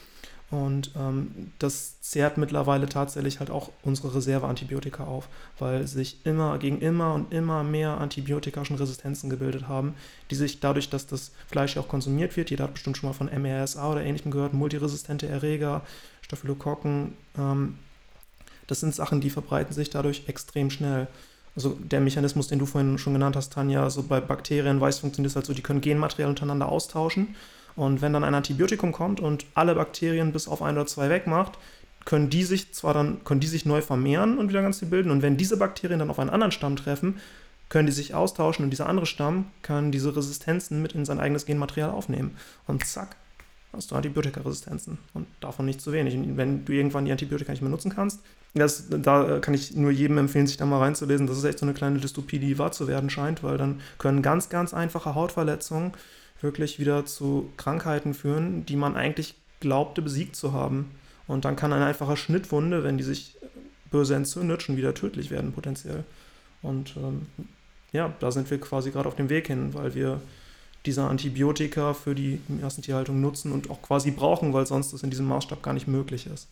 Und 0.50 0.90
ähm, 0.96 1.52
das 1.60 2.00
zehrt 2.00 2.36
mittlerweile 2.36 2.88
tatsächlich 2.88 3.38
halt 3.38 3.50
auch 3.50 3.70
unsere 3.82 4.16
Reserveantibiotika 4.16 5.04
auf, 5.04 5.28
weil 5.60 5.86
sich 5.86 6.26
immer 6.26 6.58
gegen 6.58 6.80
immer 6.80 7.14
und 7.14 7.32
immer 7.32 7.62
mehr 7.62 7.98
Antibiotika 7.98 8.64
schon 8.64 8.76
Resistenzen 8.76 9.30
gebildet 9.30 9.68
haben, 9.68 9.94
die 10.30 10.34
sich 10.34 10.58
dadurch, 10.58 10.90
dass 10.90 11.06
das 11.06 11.30
Fleisch 11.46 11.76
ja 11.76 11.82
auch 11.82 11.88
konsumiert 11.88 12.36
wird, 12.36 12.50
jeder 12.50 12.64
hat 12.64 12.74
bestimmt 12.74 12.96
schon 12.96 13.08
mal 13.08 13.14
von 13.14 13.28
MRSA 13.28 13.92
oder 13.92 14.02
ähnlichem 14.02 14.32
gehört, 14.32 14.52
multiresistente 14.52 15.28
Erreger, 15.28 15.82
Staphylokokken, 16.22 17.12
ähm, 17.38 17.78
das 18.66 18.80
sind 18.80 18.94
Sachen, 18.94 19.20
die 19.20 19.30
verbreiten 19.30 19.72
sich 19.72 19.90
dadurch 19.90 20.24
extrem 20.26 20.70
schnell. 20.70 21.06
Also 21.56 21.76
der 21.80 22.00
Mechanismus, 22.00 22.48
den 22.48 22.60
du 22.60 22.66
vorhin 22.66 22.98
schon 22.98 23.12
genannt 23.12 23.36
hast, 23.36 23.52
Tanja, 23.52 23.82
also 23.82 24.02
bei 24.02 24.20
Bakterien 24.20 24.80
weiß, 24.80 25.00
funktioniert 25.00 25.30
es 25.30 25.36
halt 25.36 25.46
so, 25.46 25.54
die 25.54 25.62
können 25.62 25.80
Genmaterial 25.80 26.30
untereinander 26.30 26.68
austauschen 26.68 27.34
und 27.80 28.02
wenn 28.02 28.12
dann 28.12 28.24
ein 28.24 28.34
Antibiotikum 28.34 28.92
kommt 28.92 29.20
und 29.20 29.46
alle 29.54 29.74
Bakterien 29.74 30.32
bis 30.32 30.48
auf 30.48 30.60
ein 30.60 30.74
oder 30.74 30.84
zwei 30.84 31.08
wegmacht, 31.08 31.56
können 32.04 32.28
die 32.28 32.44
sich 32.44 32.74
zwar 32.74 32.92
dann, 32.92 33.24
können 33.24 33.40
die 33.40 33.46
sich 33.46 33.64
neu 33.64 33.80
vermehren 33.80 34.36
und 34.36 34.50
wieder 34.50 34.60
ganz 34.60 34.80
viel 34.80 34.88
bilden. 34.88 35.10
Und 35.10 35.22
wenn 35.22 35.38
diese 35.38 35.56
Bakterien 35.56 35.98
dann 35.98 36.10
auf 36.10 36.18
einen 36.18 36.28
anderen 36.28 36.52
Stamm 36.52 36.76
treffen, 36.76 37.20
können 37.70 37.86
die 37.86 37.94
sich 37.94 38.12
austauschen 38.12 38.66
und 38.66 38.70
dieser 38.70 38.86
andere 38.86 39.06
Stamm 39.06 39.46
kann 39.62 39.92
diese 39.92 40.14
Resistenzen 40.14 40.82
mit 40.82 40.92
in 40.92 41.06
sein 41.06 41.20
eigenes 41.20 41.46
Genmaterial 41.46 41.88
aufnehmen. 41.88 42.36
Und 42.66 42.84
zack, 42.84 43.16
hast 43.72 43.90
du 43.90 43.94
Antibiotikaresistenzen 43.94 44.98
und 45.14 45.26
davon 45.40 45.64
nicht 45.64 45.80
zu 45.80 45.90
wenig. 45.92 46.14
Und 46.14 46.36
wenn 46.36 46.66
du 46.66 46.74
irgendwann 46.74 47.06
die 47.06 47.12
Antibiotika 47.12 47.50
nicht 47.50 47.62
mehr 47.62 47.70
nutzen 47.70 47.90
kannst, 47.94 48.20
das, 48.52 48.88
da 48.90 49.38
kann 49.38 49.54
ich 49.54 49.74
nur 49.74 49.90
jedem 49.90 50.18
empfehlen, 50.18 50.46
sich 50.46 50.58
da 50.58 50.66
mal 50.66 50.80
reinzulesen. 50.80 51.26
Das 51.26 51.38
ist 51.38 51.44
echt 51.44 51.60
so 51.60 51.64
eine 51.64 51.72
kleine 51.72 51.98
Dystopie, 51.98 52.40
die 52.40 52.58
wahr 52.58 52.72
zu 52.72 52.88
werden 52.88 53.08
scheint, 53.08 53.42
weil 53.42 53.56
dann 53.56 53.80
können 53.96 54.20
ganz, 54.20 54.50
ganz 54.50 54.74
einfache 54.74 55.14
Hautverletzungen 55.14 55.92
wirklich 56.42 56.78
wieder 56.78 57.04
zu 57.06 57.50
Krankheiten 57.56 58.14
führen, 58.14 58.66
die 58.66 58.76
man 58.76 58.96
eigentlich 58.96 59.34
glaubte 59.60 60.02
besiegt 60.02 60.36
zu 60.36 60.52
haben. 60.52 60.90
Und 61.26 61.44
dann 61.44 61.56
kann 61.56 61.72
eine 61.72 61.84
einfache 61.84 62.16
Schnittwunde, 62.16 62.82
wenn 62.82 62.98
die 62.98 63.04
sich 63.04 63.36
böse 63.90 64.14
entzündet, 64.14 64.62
schon 64.62 64.76
wieder 64.76 64.94
tödlich 64.94 65.30
werden 65.30 65.52
potenziell. 65.52 66.04
Und 66.62 66.96
ähm, 66.96 67.26
ja, 67.92 68.14
da 68.20 68.30
sind 68.30 68.50
wir 68.50 68.60
quasi 68.60 68.90
gerade 68.90 69.08
auf 69.08 69.16
dem 69.16 69.28
Weg 69.28 69.48
hin, 69.48 69.74
weil 69.74 69.94
wir 69.94 70.20
diese 70.86 71.02
Antibiotika 71.02 71.92
für 71.92 72.14
die 72.14 72.40
Massentierhaltung 72.48 73.20
nutzen 73.20 73.52
und 73.52 73.70
auch 73.70 73.82
quasi 73.82 74.10
brauchen, 74.10 74.52
weil 74.52 74.66
sonst 74.66 74.92
das 74.92 75.02
in 75.02 75.10
diesem 75.10 75.26
Maßstab 75.26 75.62
gar 75.62 75.74
nicht 75.74 75.86
möglich 75.86 76.26
ist. 76.26 76.48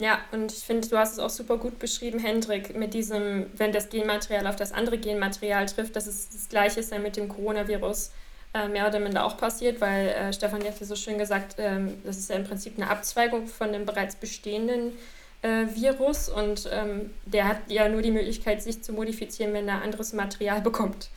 Ja, 0.00 0.18
und 0.32 0.52
ich 0.52 0.64
finde, 0.64 0.88
du 0.88 0.96
hast 0.96 1.12
es 1.12 1.18
auch 1.18 1.30
super 1.30 1.58
gut 1.58 1.78
beschrieben, 1.78 2.18
Hendrik, 2.18 2.76
mit 2.76 2.92
diesem, 2.92 3.46
wenn 3.56 3.72
das 3.72 3.88
Genmaterial 3.88 4.46
auf 4.46 4.56
das 4.56 4.72
andere 4.72 4.98
Genmaterial 4.98 5.66
trifft, 5.66 5.96
dass 5.96 6.06
es 6.06 6.28
das 6.28 6.48
gleiche 6.48 6.80
ist 6.80 6.92
dann 6.92 7.02
mit 7.02 7.16
dem 7.16 7.28
Coronavirus 7.28 8.10
äh, 8.56 8.68
mehr 8.68 8.88
oder 8.88 9.00
minder 9.00 9.24
auch 9.24 9.36
passiert, 9.36 9.80
weil 9.80 10.08
äh, 10.08 10.32
Stefan 10.32 10.64
hat 10.64 10.80
ja 10.80 10.86
so 10.86 10.96
schön 10.96 11.18
gesagt, 11.18 11.56
ähm, 11.58 11.94
das 12.04 12.16
ist 12.16 12.30
ja 12.30 12.36
im 12.36 12.44
Prinzip 12.44 12.74
eine 12.76 12.88
Abzweigung 12.88 13.46
von 13.46 13.72
dem 13.72 13.84
bereits 13.84 14.16
bestehenden 14.16 14.92
äh, 15.42 15.66
Virus 15.74 16.28
und 16.28 16.68
ähm, 16.72 17.10
der 17.26 17.48
hat 17.48 17.58
ja 17.68 17.88
nur 17.88 18.02
die 18.02 18.10
Möglichkeit, 18.10 18.62
sich 18.62 18.82
zu 18.82 18.92
modifizieren, 18.92 19.52
wenn 19.52 19.68
er 19.68 19.82
anderes 19.82 20.12
Material 20.12 20.60
bekommt. 20.62 21.10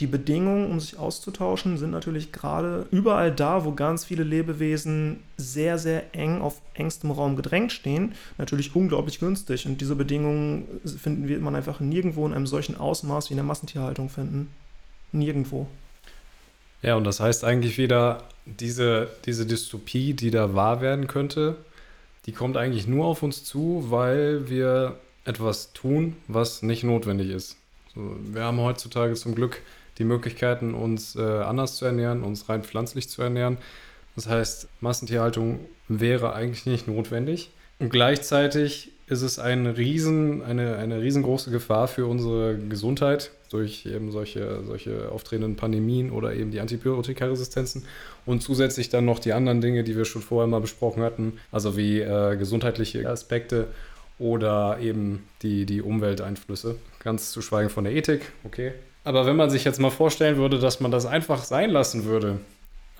Die 0.00 0.06
Bedingungen, 0.06 0.70
um 0.70 0.78
sich 0.78 0.98
auszutauschen, 0.98 1.78
sind 1.78 1.90
natürlich 1.90 2.30
gerade 2.30 2.86
überall 2.90 3.32
da, 3.32 3.64
wo 3.64 3.72
ganz 3.72 4.04
viele 4.04 4.24
Lebewesen 4.24 5.22
sehr, 5.38 5.78
sehr 5.78 6.14
eng 6.14 6.42
auf 6.42 6.60
engstem 6.74 7.10
Raum 7.10 7.34
gedrängt 7.34 7.72
stehen, 7.72 8.14
natürlich 8.36 8.76
unglaublich 8.76 9.20
günstig. 9.20 9.64
Und 9.64 9.80
diese 9.80 9.96
Bedingungen 9.96 10.66
finden 10.84 11.28
wir 11.28 11.38
man 11.38 11.54
einfach 11.54 11.80
nirgendwo 11.80 12.26
in 12.26 12.34
einem 12.34 12.46
solchen 12.46 12.76
Ausmaß 12.76 13.30
wie 13.30 13.32
in 13.34 13.38
der 13.38 13.44
Massentierhaltung 13.44 14.10
finden. 14.10 14.50
Nirgendwo. 15.12 15.66
Ja, 16.82 16.96
und 16.96 17.04
das 17.04 17.20
heißt 17.20 17.44
eigentlich 17.44 17.78
wieder, 17.78 18.22
diese, 18.44 19.08
diese 19.24 19.46
Dystopie, 19.46 20.14
die 20.14 20.30
da 20.30 20.54
wahr 20.54 20.80
werden 20.80 21.08
könnte, 21.08 21.56
die 22.26 22.32
kommt 22.32 22.56
eigentlich 22.56 22.86
nur 22.86 23.06
auf 23.06 23.22
uns 23.22 23.44
zu, 23.44 23.86
weil 23.88 24.48
wir 24.48 24.96
etwas 25.24 25.72
tun, 25.72 26.16
was 26.28 26.62
nicht 26.62 26.84
notwendig 26.84 27.30
ist. 27.30 27.56
So, 27.94 28.16
wir 28.32 28.44
haben 28.44 28.60
heutzutage 28.60 29.14
zum 29.14 29.34
Glück 29.34 29.60
die 29.98 30.04
Möglichkeiten, 30.04 30.74
uns 30.74 31.16
äh, 31.16 31.20
anders 31.20 31.76
zu 31.76 31.84
ernähren, 31.84 32.22
uns 32.22 32.48
rein 32.48 32.62
pflanzlich 32.62 33.08
zu 33.08 33.22
ernähren. 33.22 33.58
Das 34.14 34.28
heißt, 34.28 34.68
Massentierhaltung 34.80 35.60
wäre 35.88 36.34
eigentlich 36.34 36.66
nicht 36.66 36.86
notwendig. 36.88 37.50
Und 37.78 37.90
gleichzeitig 37.90 38.92
ist 39.08 39.22
es 39.22 39.38
ein 39.38 39.66
riesen, 39.66 40.42
eine, 40.42 40.76
eine 40.76 41.00
riesengroße 41.00 41.50
Gefahr 41.50 41.86
für 41.86 42.06
unsere 42.06 42.58
Gesundheit 42.58 43.30
durch 43.50 43.86
eben 43.86 44.10
solche, 44.10 44.64
solche 44.64 45.12
auftretenden 45.12 45.54
Pandemien 45.54 46.10
oder 46.10 46.34
eben 46.34 46.50
die 46.50 46.58
Antibiotikaresistenzen 46.58 47.84
und 48.24 48.42
zusätzlich 48.42 48.88
dann 48.88 49.04
noch 49.04 49.20
die 49.20 49.32
anderen 49.32 49.60
Dinge, 49.60 49.84
die 49.84 49.96
wir 49.96 50.04
schon 50.04 50.22
vorher 50.22 50.48
mal 50.48 50.60
besprochen 50.60 51.02
hatten, 51.02 51.34
also 51.52 51.76
wie 51.76 52.00
äh, 52.00 52.36
gesundheitliche 52.36 53.08
Aspekte 53.08 53.68
oder 54.18 54.78
eben 54.80 55.28
die, 55.42 55.66
die 55.66 55.82
Umwelteinflüsse. 55.82 56.76
Ganz 56.98 57.30
zu 57.30 57.42
schweigen 57.42 57.70
von 57.70 57.84
der 57.84 57.92
Ethik, 57.92 58.32
okay. 58.42 58.72
Aber 59.04 59.24
wenn 59.24 59.36
man 59.36 59.50
sich 59.50 59.64
jetzt 59.64 59.78
mal 59.78 59.90
vorstellen 59.90 60.36
würde, 60.36 60.58
dass 60.58 60.80
man 60.80 60.90
das 60.90 61.06
einfach 61.06 61.44
sein 61.44 61.70
lassen 61.70 62.06
würde, 62.06 62.40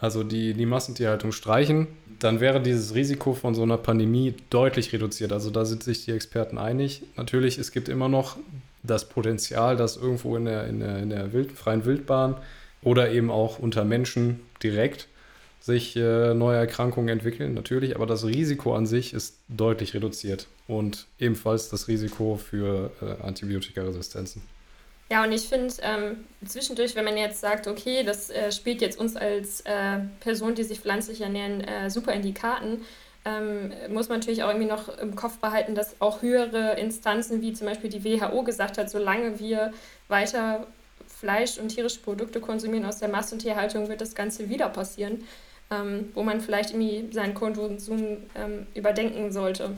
also 0.01 0.23
die, 0.23 0.55
die 0.55 0.67
Massentierhaltung 0.67 1.33
streichen, 1.33 1.89
dann 2.19 2.41
wäre 2.41 2.61
dieses 2.61 2.95
Risiko 2.95 3.35
von 3.35 3.55
so 3.55 3.63
einer 3.63 3.79
Pandemie 3.79 4.35
deutlich 4.51 4.93
reduziert. 4.93 5.33
Also 5.33 5.51
da 5.51 5.65
sind 5.65 5.83
sich 5.83 6.05
die 6.05 6.13
Experten 6.13 6.59
einig. 6.59 7.03
Natürlich, 7.17 7.59
es 7.59 7.73
gibt 7.73 7.89
immer 7.89 8.09
noch 8.09 8.37
das 8.83 9.09
Potenzial, 9.09 9.77
dass 9.77 9.97
irgendwo 9.97 10.37
in 10.37 10.45
der, 10.45 10.67
in 10.67 10.81
der, 10.81 10.99
in 10.99 11.11
der 11.11 11.33
Wild, 11.33 11.53
freien 11.53 11.85
Wildbahn 11.85 12.37
oder 12.83 13.11
eben 13.11 13.31
auch 13.31 13.59
unter 13.59 13.85
Menschen 13.85 14.41
direkt 14.63 15.09
sich 15.61 15.97
äh, 15.97 16.33
neue 16.33 16.59
Erkrankungen 16.59 17.09
entwickeln, 17.09 17.53
natürlich, 17.53 17.97
aber 17.97 18.07
das 18.07 18.25
Risiko 18.25 18.77
an 18.77 18.87
sich 18.87 19.13
ist 19.13 19.39
deutlich 19.49 19.95
reduziert 19.95 20.47
und 20.69 21.07
ebenfalls 21.19 21.71
das 21.71 21.89
Risiko 21.89 22.37
für 22.37 22.93
äh, 23.03 23.27
Antibiotikaresistenzen. 23.27 24.43
Ja, 25.11 25.23
und 25.23 25.33
ich 25.33 25.49
finde 25.49 25.73
ähm, 25.83 26.25
zwischendurch, 26.45 26.97
wenn 26.97 27.05
man 27.05 27.17
jetzt 27.17 27.41
sagt, 27.41 27.69
okay, 27.69 28.03
das 28.03 28.29
äh, 28.31 28.51
spielt 28.51 28.81
jetzt 28.81 28.99
uns 28.99 29.15
als 29.15 29.61
äh, 29.61 30.01
Person, 30.21 30.55
die 30.55 30.65
sich 30.65 30.81
pflanzlich 30.81 31.21
ernähren, 31.21 31.61
äh, 31.63 31.91
super 31.91 32.13
in 32.13 32.23
die 32.23 32.35
Karten, 32.35 32.85
ähm, 33.25 33.73
muss 33.89 34.09
man 34.09 34.19
natürlich 34.19 34.43
auch 34.43 34.49
irgendwie 34.49 34.69
noch 34.69 34.99
im 34.99 35.15
Kopf 35.15 35.39
behalten, 35.39 35.75
dass 35.75 36.01
auch 36.01 36.23
höhere 36.23 36.79
Instanzen 36.79 37.41
wie 37.41 37.53
zum 37.53 37.69
Beispiel 37.69 37.91
die 37.91 38.05
WHO 38.05 38.43
gesagt 38.43 38.79
hat, 38.79 38.91
solange 38.91 39.39
wir 39.39 39.73
weiter 40.09 40.67
Fleisch 41.07 41.59
und 41.59 41.69
tierische 41.69 42.01
Produkte 42.01 42.41
konsumieren 42.41 42.85
aus 42.85 42.99
der 42.99 43.09
Massentierhaltung, 43.09 43.89
wird 43.89 44.01
das 44.01 44.15
Ganze 44.15 44.49
wieder 44.49 44.69
passieren 44.69 45.25
ähm, 45.71 46.11
wo 46.15 46.23
man 46.23 46.41
vielleicht 46.41 46.71
irgendwie 46.71 47.13
seinen 47.13 47.35
Konsum 47.35 47.79
ähm, 48.35 48.67
überdenken 48.75 49.33
sollte. 49.33 49.77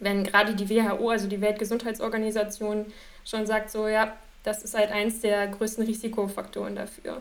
Wenn 0.00 0.24
gerade 0.24 0.54
die 0.54 0.68
WHO, 0.68 1.10
also 1.10 1.28
die 1.28 1.40
Weltgesundheitsorganisation, 1.40 2.86
schon 3.24 3.46
sagt, 3.46 3.70
so 3.70 3.86
ja, 3.86 4.16
das 4.44 4.62
ist 4.62 4.74
halt 4.74 4.92
eins 4.92 5.20
der 5.20 5.48
größten 5.48 5.84
Risikofaktoren 5.84 6.76
dafür. 6.76 7.20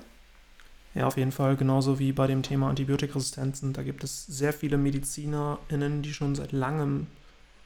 Ja, 0.94 1.08
auf 1.08 1.18
jeden 1.18 1.32
Fall, 1.32 1.56
genauso 1.56 1.98
wie 1.98 2.12
bei 2.12 2.28
dem 2.28 2.44
Thema 2.44 2.70
Antibiotikresistenzen. 2.70 3.74
Da 3.74 3.82
gibt 3.82 4.04
es 4.04 4.28
sehr 4.28 4.54
viele 4.54 4.78
MedizinerInnen, 4.78 6.04
die 6.04 6.14
schon 6.14 6.36
seit 6.36 6.52
langem 6.52 7.08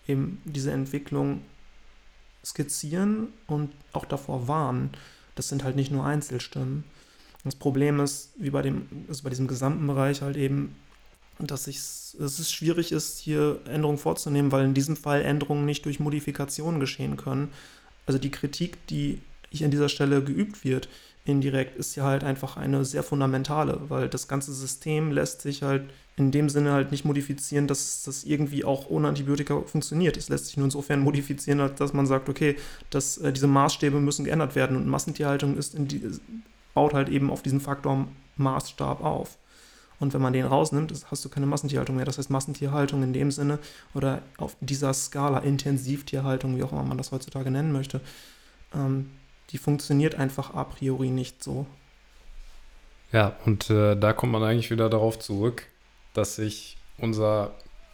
eben 0.07 0.41
diese 0.45 0.71
Entwicklung 0.71 1.41
skizzieren 2.45 3.33
und 3.47 3.71
auch 3.91 4.05
davor 4.05 4.47
warnen. 4.47 4.91
Das 5.35 5.49
sind 5.49 5.65
halt 5.65 5.75
nicht 5.75 5.91
nur 5.91 6.05
Einzelstimmen. 6.05 6.85
Das 7.43 7.55
Problem 7.55 7.99
ist, 7.99 8.31
wie 8.37 8.51
bei, 8.51 8.61
dem, 8.61 8.87
also 9.09 9.23
bei 9.23 9.29
diesem 9.29 9.47
gesamten 9.47 9.85
Bereich 9.87 10.21
halt 10.21 10.37
eben, 10.37 10.75
dass, 11.39 11.65
dass 11.65 12.39
es 12.39 12.51
schwierig 12.51 12.91
ist, 12.91 13.19
hier 13.19 13.59
Änderungen 13.65 13.97
vorzunehmen, 13.97 14.51
weil 14.51 14.65
in 14.65 14.73
diesem 14.73 14.95
Fall 14.95 15.21
Änderungen 15.21 15.65
nicht 15.65 15.85
durch 15.85 15.99
Modifikationen 15.99 16.79
geschehen 16.79 17.17
können. 17.17 17.51
Also 18.05 18.19
die 18.19 18.31
Kritik, 18.31 18.87
die 18.87 19.21
hier 19.49 19.65
an 19.65 19.71
dieser 19.71 19.89
Stelle 19.89 20.23
geübt 20.23 20.63
wird, 20.63 20.89
indirekt, 21.25 21.77
ist 21.77 21.95
ja 21.95 22.03
halt 22.03 22.23
einfach 22.23 22.57
eine 22.57 22.85
sehr 22.85 23.03
fundamentale, 23.03 23.81
weil 23.89 24.07
das 24.07 24.27
ganze 24.27 24.53
System 24.53 25.11
lässt 25.11 25.41
sich 25.41 25.63
halt 25.63 25.83
in 26.15 26.31
dem 26.31 26.49
Sinne 26.49 26.71
halt 26.71 26.91
nicht 26.91 27.05
modifizieren, 27.05 27.67
dass 27.67 28.03
das 28.03 28.23
irgendwie 28.23 28.65
auch 28.65 28.89
ohne 28.89 29.07
Antibiotika 29.07 29.61
funktioniert. 29.61 30.17
Es 30.17 30.29
lässt 30.29 30.47
sich 30.47 30.57
nur 30.57 30.65
insofern 30.65 30.99
modifizieren, 30.99 31.69
dass 31.75 31.93
man 31.93 32.07
sagt, 32.07 32.27
okay, 32.27 32.55
dass 32.89 33.19
äh, 33.19 33.31
diese 33.31 33.47
Maßstäbe 33.47 33.99
müssen 33.99 34.25
geändert 34.25 34.55
werden 34.55 34.77
und 34.77 34.87
Massentierhaltung 34.87 35.57
ist 35.57 35.75
die, 35.77 36.01
baut 36.73 36.93
halt 36.93 37.09
eben 37.09 37.29
auf 37.29 37.43
diesen 37.43 37.59
Faktor 37.59 38.07
Maßstab 38.37 39.03
auf. 39.03 39.37
Und 39.99 40.13
wenn 40.13 40.21
man 40.21 40.33
den 40.33 40.45
rausnimmt, 40.45 40.93
hast 41.09 41.25
du 41.25 41.29
keine 41.29 41.47
Massentierhaltung 41.47 41.95
mehr. 41.95 42.05
Das 42.05 42.17
heißt, 42.17 42.29
Massentierhaltung 42.29 43.01
in 43.03 43.13
dem 43.13 43.31
Sinne 43.31 43.57
oder 43.93 44.21
auf 44.37 44.55
dieser 44.59 44.93
Skala 44.93 45.39
Intensivtierhaltung, 45.39 46.55
wie 46.57 46.63
auch 46.63 46.71
immer 46.71 46.83
man 46.83 46.97
das 46.97 47.11
heutzutage 47.11 47.49
nennen 47.49 47.71
möchte, 47.71 48.01
ähm, 48.75 49.09
die 49.51 49.57
funktioniert 49.57 50.15
einfach 50.15 50.53
a 50.53 50.63
priori 50.63 51.09
nicht 51.09 51.43
so. 51.43 51.65
Ja, 53.11 53.35
und 53.45 53.69
äh, 53.69 53.95
da 53.95 54.13
kommt 54.13 54.33
man 54.33 54.43
eigentlich 54.43 54.71
wieder 54.71 54.89
darauf 54.89 55.17
zurück, 55.17 55.65
dass 56.13 56.35
sich 56.35 56.77
unser 56.97 57.51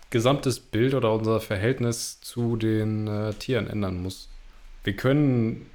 gesamtes 0.09 0.59
Bild 0.59 0.93
oder 0.93 1.13
unser 1.13 1.39
Verhältnis 1.39 2.19
zu 2.21 2.55
den 2.55 3.07
äh, 3.07 3.33
Tieren 3.33 3.67
ändern 3.67 4.01
muss. 4.01 4.29
Wir 4.83 4.95
können 4.95 5.69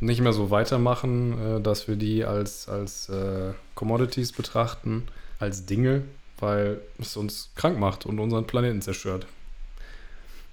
nicht 0.00 0.20
mehr 0.20 0.32
so 0.32 0.50
weitermachen, 0.50 1.58
äh, 1.58 1.60
dass 1.60 1.88
wir 1.88 1.96
die 1.96 2.24
als, 2.24 2.68
als 2.68 3.08
äh, 3.08 3.52
Commodities 3.74 4.32
betrachten, 4.32 5.06
als 5.38 5.66
Dinge, 5.66 6.02
weil 6.38 6.80
es 6.98 7.16
uns 7.16 7.50
krank 7.54 7.78
macht 7.78 8.04
und 8.04 8.18
unseren 8.18 8.46
Planeten 8.46 8.82
zerstört. 8.82 9.26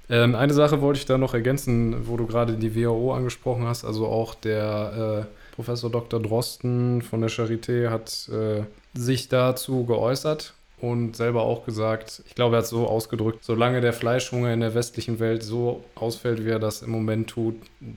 Ähm, 0.10 0.36
eine 0.36 0.54
Sache 0.54 0.82
wollte 0.82 1.00
ich 1.00 1.06
da 1.06 1.18
noch 1.18 1.34
ergänzen, 1.34 2.08
wo 2.08 2.18
du 2.18 2.26
gerade 2.26 2.54
die 2.54 2.76
WHO 2.76 3.14
angesprochen 3.14 3.66
hast. 3.66 3.86
Also 3.86 4.08
auch 4.08 4.36
der 4.36 5.28
äh, 5.28 5.56
Professor 5.56 5.92
Dr. 5.92 6.20
Drosten 6.22 7.02
von 7.02 7.22
der 7.22 7.30
Charité 7.30 7.90
hat 7.90 8.30
äh, 8.30 8.64
sich 8.94 9.30
dazu 9.30 9.86
geäußert 9.86 10.54
und 10.82 11.16
selber 11.16 11.44
auch 11.44 11.66
gesagt, 11.66 12.24
ich 12.26 12.36
glaube, 12.36 12.56
er 12.56 12.60
hat 12.60 12.64
es 12.64 12.70
so 12.70 12.88
ausgedrückt, 12.88 13.44
solange 13.44 13.82
der 13.82 13.94
Fleischhunger 13.94 14.54
in 14.54 14.62
der 14.62 14.74
westlichen 14.74 15.20
Welt 15.20 15.44
so 15.44 15.84
ausfällt, 15.96 16.46
wie 16.46 16.50
er 16.50 16.60
das 16.60 16.82
im 16.82 16.90
Moment 16.90 17.30
tut, 17.30 17.56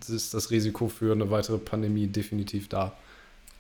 ist 0.09 0.35
das 0.35 0.51
Risiko 0.51 0.89
für 0.89 1.13
eine 1.13 1.31
weitere 1.31 1.59
Pandemie 1.59 2.09
definitiv 2.09 2.69
da. 2.69 2.93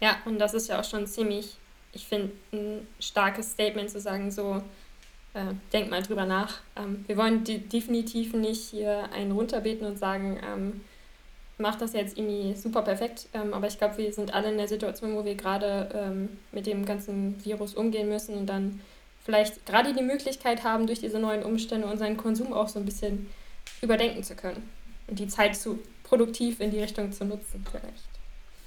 Ja, 0.00 0.16
und 0.25 0.38
das 0.40 0.54
ist 0.54 0.68
ja 0.68 0.80
auch 0.80 0.85
schon 0.85 1.06
ziemlich, 1.06 1.56
ich 1.92 2.06
finde, 2.06 2.32
ein 2.52 2.87
starkes 2.99 3.52
Statement 3.52 3.88
zu 3.90 4.00
sagen, 4.00 4.32
so, 4.32 4.62
äh, 5.34 5.54
denk 5.72 5.90
mal 5.90 6.02
drüber 6.02 6.26
nach. 6.26 6.60
Ähm, 6.76 7.04
wir 7.06 7.16
wollen 7.16 7.44
definitiv 7.44 8.34
nicht 8.34 8.62
hier 8.70 9.10
einen 9.12 9.32
runterbeten 9.32 9.86
und 9.86 9.98
sagen, 9.98 10.38
ähm, 10.44 10.80
mach 11.58 11.76
das 11.76 11.92
jetzt 11.94 12.18
irgendwie 12.18 12.54
super 12.54 12.82
perfekt. 12.82 13.28
Ähm, 13.32 13.54
aber 13.54 13.66
ich 13.66 13.78
glaube, 13.78 13.98
wir 13.98 14.12
sind 14.12 14.34
alle 14.34 14.50
in 14.50 14.58
der 14.58 14.68
Situation, 14.68 15.14
wo 15.14 15.24
wir 15.24 15.34
gerade 15.34 15.88
ähm, 15.94 16.28
mit 16.50 16.66
dem 16.66 16.84
ganzen 16.84 17.42
Virus 17.44 17.74
umgehen 17.74 18.08
müssen 18.08 18.36
und 18.36 18.46
dann 18.46 18.80
vielleicht 19.24 19.64
gerade 19.66 19.94
die 19.94 20.02
Möglichkeit 20.02 20.64
haben, 20.64 20.86
durch 20.86 21.00
diese 21.00 21.18
neuen 21.18 21.42
Umstände 21.42 21.86
unseren 21.86 22.16
Konsum 22.16 22.52
auch 22.52 22.68
so 22.68 22.78
ein 22.78 22.84
bisschen 22.84 23.28
überdenken 23.80 24.22
zu 24.22 24.34
können 24.34 24.68
und 25.06 25.18
die 25.18 25.28
Zeit 25.28 25.56
zu 25.56 25.78
produktiv 26.02 26.60
in 26.60 26.70
die 26.70 26.80
Richtung 26.80 27.12
zu 27.12 27.24
nutzen 27.24 27.64
vielleicht. 27.70 28.08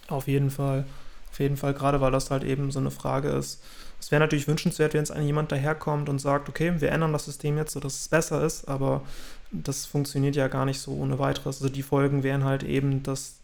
Auf 0.07 0.27
jeden 0.27 0.49
Fall. 0.49 0.85
Auf 1.31 1.39
jeden 1.39 1.57
Fall, 1.57 1.73
gerade 1.73 1.99
weil 1.99 2.11
das 2.11 2.31
halt 2.31 2.43
eben 2.43 2.71
so 2.71 2.79
eine 2.79 2.91
Frage 2.91 3.29
ist. 3.29 3.61
Es 3.99 4.11
wäre 4.11 4.19
natürlich 4.19 4.47
wünschenswert, 4.47 4.93
wenn 4.93 5.01
jetzt 5.01 5.15
jemand 5.15 5.51
daherkommt 5.51 6.09
und 6.09 6.19
sagt, 6.19 6.49
okay, 6.49 6.73
wir 6.79 6.91
ändern 6.91 7.13
das 7.13 7.25
System 7.25 7.57
jetzt, 7.57 7.73
sodass 7.73 7.99
es 7.99 8.07
besser 8.07 8.43
ist, 8.43 8.67
aber 8.67 9.01
das 9.51 9.85
funktioniert 9.85 10.35
ja 10.35 10.47
gar 10.47 10.65
nicht 10.65 10.79
so 10.79 10.91
ohne 10.91 11.19
weiteres. 11.19 11.61
Also 11.61 11.69
die 11.69 11.83
Folgen 11.83 12.23
wären 12.23 12.43
halt 12.43 12.63
eben, 12.63 13.03
dass 13.03 13.35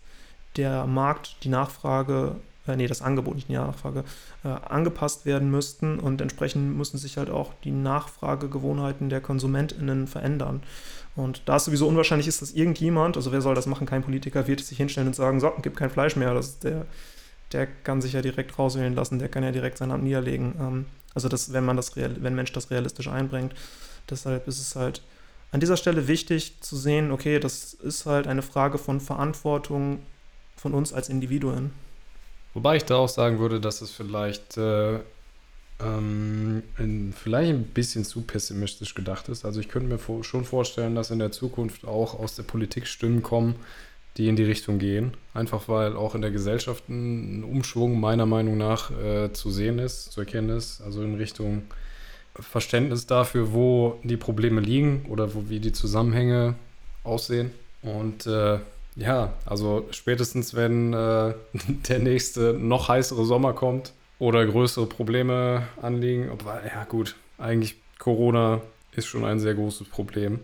der 0.57 0.85
Markt 0.85 1.37
die 1.43 1.49
Nachfrage 1.49 2.35
äh, 2.67 2.75
nee, 2.75 2.87
das 2.87 3.01
Angebot, 3.01 3.35
nicht 3.35 3.49
die 3.49 3.53
Nachfrage, 3.53 4.03
äh, 4.43 4.47
angepasst 4.47 5.25
werden 5.25 5.49
müssten 5.49 5.99
und 5.99 6.21
entsprechend 6.21 6.77
müssen 6.77 6.97
sich 6.97 7.17
halt 7.17 7.29
auch 7.29 7.53
die 7.63 7.71
Nachfragegewohnheiten 7.71 9.09
der 9.09 9.21
KonsumentInnen 9.21 10.07
verändern. 10.07 10.61
Und 11.15 11.41
da 11.45 11.57
es 11.57 11.65
sowieso 11.65 11.87
unwahrscheinlich 11.87 12.27
ist, 12.27 12.41
dass 12.41 12.51
irgendjemand, 12.51 13.17
also 13.17 13.31
wer 13.31 13.41
soll 13.41 13.55
das 13.55 13.65
machen, 13.65 13.87
kein 13.87 14.03
Politiker, 14.03 14.47
wird 14.47 14.61
sich 14.61 14.77
hinstellen 14.77 15.07
und 15.07 15.15
sagen, 15.15 15.39
so, 15.39 15.51
gibt 15.61 15.75
kein 15.75 15.89
Fleisch 15.89 16.15
mehr, 16.15 16.33
das 16.33 16.59
der, 16.59 16.85
der 17.53 17.67
kann 17.67 18.01
sich 18.01 18.13
ja 18.13 18.21
direkt 18.21 18.57
rauswählen 18.57 18.95
lassen, 18.95 19.19
der 19.19 19.29
kann 19.29 19.43
ja 19.43 19.51
direkt 19.51 19.77
sein 19.77 19.91
Amt 19.91 20.03
niederlegen. 20.03 20.55
Ähm, 20.59 20.85
also 21.13 21.29
das, 21.29 21.53
wenn 21.53 21.65
man 21.65 21.75
das, 21.75 21.95
wenn 21.95 22.35
Mensch 22.35 22.53
das 22.53 22.71
realistisch 22.71 23.07
einbringt. 23.07 23.53
Deshalb 24.09 24.47
ist 24.47 24.59
es 24.59 24.75
halt 24.75 25.01
an 25.51 25.59
dieser 25.59 25.77
Stelle 25.77 26.07
wichtig 26.07 26.61
zu 26.61 26.77
sehen, 26.77 27.11
okay, 27.11 27.39
das 27.39 27.73
ist 27.73 28.05
halt 28.05 28.27
eine 28.27 28.41
Frage 28.41 28.77
von 28.77 29.01
Verantwortung 29.01 29.99
von 30.55 30.73
uns 30.73 30.93
als 30.93 31.09
Individuen. 31.09 31.71
Wobei 32.53 32.77
ich 32.77 32.85
da 32.85 32.95
auch 32.95 33.09
sagen 33.09 33.39
würde, 33.39 33.59
dass 33.59 33.81
es 33.81 33.91
vielleicht, 33.91 34.57
äh, 34.57 34.99
ähm, 35.79 36.63
in, 36.77 37.13
vielleicht 37.13 37.51
ein 37.51 37.63
bisschen 37.63 38.05
zu 38.05 38.21
pessimistisch 38.21 38.93
gedacht 38.93 39.29
ist. 39.29 39.45
Also 39.45 39.59
ich 39.59 39.67
könnte 39.67 39.89
mir 39.89 39.97
vor, 39.97 40.23
schon 40.23 40.45
vorstellen, 40.45 40.95
dass 40.95 41.11
in 41.11 41.19
der 41.19 41.31
Zukunft 41.31 41.85
auch 41.85 42.17
aus 42.17 42.35
der 42.35 42.43
Politik 42.43 42.87
Stimmen 42.87 43.21
kommen, 43.21 43.55
die 44.17 44.27
in 44.27 44.35
die 44.35 44.43
Richtung 44.43 44.79
gehen. 44.79 45.13
Einfach 45.33 45.67
weil 45.69 45.95
auch 45.95 46.15
in 46.15 46.21
der 46.21 46.31
Gesellschaft 46.31 46.89
ein 46.89 47.43
Umschwung 47.43 47.99
meiner 47.99 48.25
Meinung 48.25 48.57
nach 48.57 48.91
äh, 48.91 49.31
zu 49.31 49.49
sehen 49.49 49.79
ist, 49.79 50.11
zu 50.11 50.21
erkennen 50.21 50.49
ist. 50.49 50.81
Also 50.81 51.01
in 51.03 51.15
Richtung 51.15 51.63
Verständnis 52.35 53.07
dafür, 53.07 53.53
wo 53.53 53.99
die 54.03 54.17
Probleme 54.17 54.61
liegen 54.61 55.05
oder 55.09 55.33
wo, 55.33 55.49
wie 55.49 55.59
die 55.59 55.71
Zusammenhänge 55.71 56.55
aussehen. 57.03 57.51
Und 57.81 58.25
äh, 58.27 58.59
ja, 58.95 59.33
also 59.45 59.87
spätestens, 59.91 60.53
wenn 60.53 60.93
äh, 60.93 61.33
der 61.87 61.99
nächste 61.99 62.53
noch 62.53 62.89
heißere 62.89 63.25
Sommer 63.25 63.53
kommt 63.53 63.93
oder 64.19 64.45
größere 64.45 64.85
Probleme 64.85 65.63
anliegen, 65.81 66.29
obwohl, 66.31 66.61
ja 66.65 66.83
gut, 66.83 67.15
eigentlich 67.37 67.75
Corona 67.97 68.61
ist 68.93 69.05
schon 69.05 69.25
ein 69.25 69.39
sehr 69.39 69.55
großes 69.55 69.87
Problem. 69.87 70.39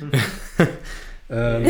ähm, 1.30 1.66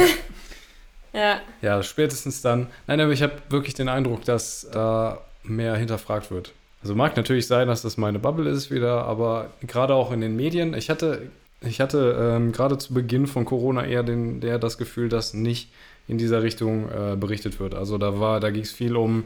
ja. 1.18 1.40
Ja, 1.62 1.82
spätestens 1.82 2.42
dann. 2.42 2.68
Nein, 2.86 3.00
aber 3.00 3.12
ich 3.12 3.22
habe 3.22 3.34
wirklich 3.50 3.74
den 3.74 3.88
Eindruck, 3.88 4.24
dass 4.24 4.68
da 4.72 5.20
mehr 5.42 5.76
hinterfragt 5.76 6.30
wird. 6.30 6.52
Also 6.82 6.94
mag 6.94 7.16
natürlich 7.16 7.46
sein, 7.46 7.68
dass 7.68 7.82
das 7.82 7.96
meine 7.96 8.18
Bubble 8.18 8.48
ist 8.48 8.70
wieder, 8.70 9.04
aber 9.04 9.50
gerade 9.66 9.94
auch 9.94 10.12
in 10.12 10.20
den 10.20 10.36
Medien. 10.36 10.74
Ich 10.74 10.90
hatte 10.90 11.30
Ich 11.60 11.80
hatte 11.80 12.16
ähm, 12.36 12.52
gerade 12.52 12.78
zu 12.78 12.94
Beginn 12.94 13.26
von 13.26 13.44
Corona 13.44 13.84
eher 13.84 14.04
den, 14.04 14.40
der 14.40 14.60
das 14.60 14.78
Gefühl, 14.78 15.08
dass 15.08 15.34
nicht 15.34 15.70
in 16.06 16.16
dieser 16.16 16.42
Richtung 16.42 16.88
äh, 16.88 17.16
berichtet 17.16 17.58
wird. 17.58 17.74
Also 17.74 17.98
da 17.98 18.20
war, 18.20 18.38
da 18.38 18.50
ging 18.50 18.62
es 18.62 18.70
viel 18.70 18.94
um, 18.94 19.24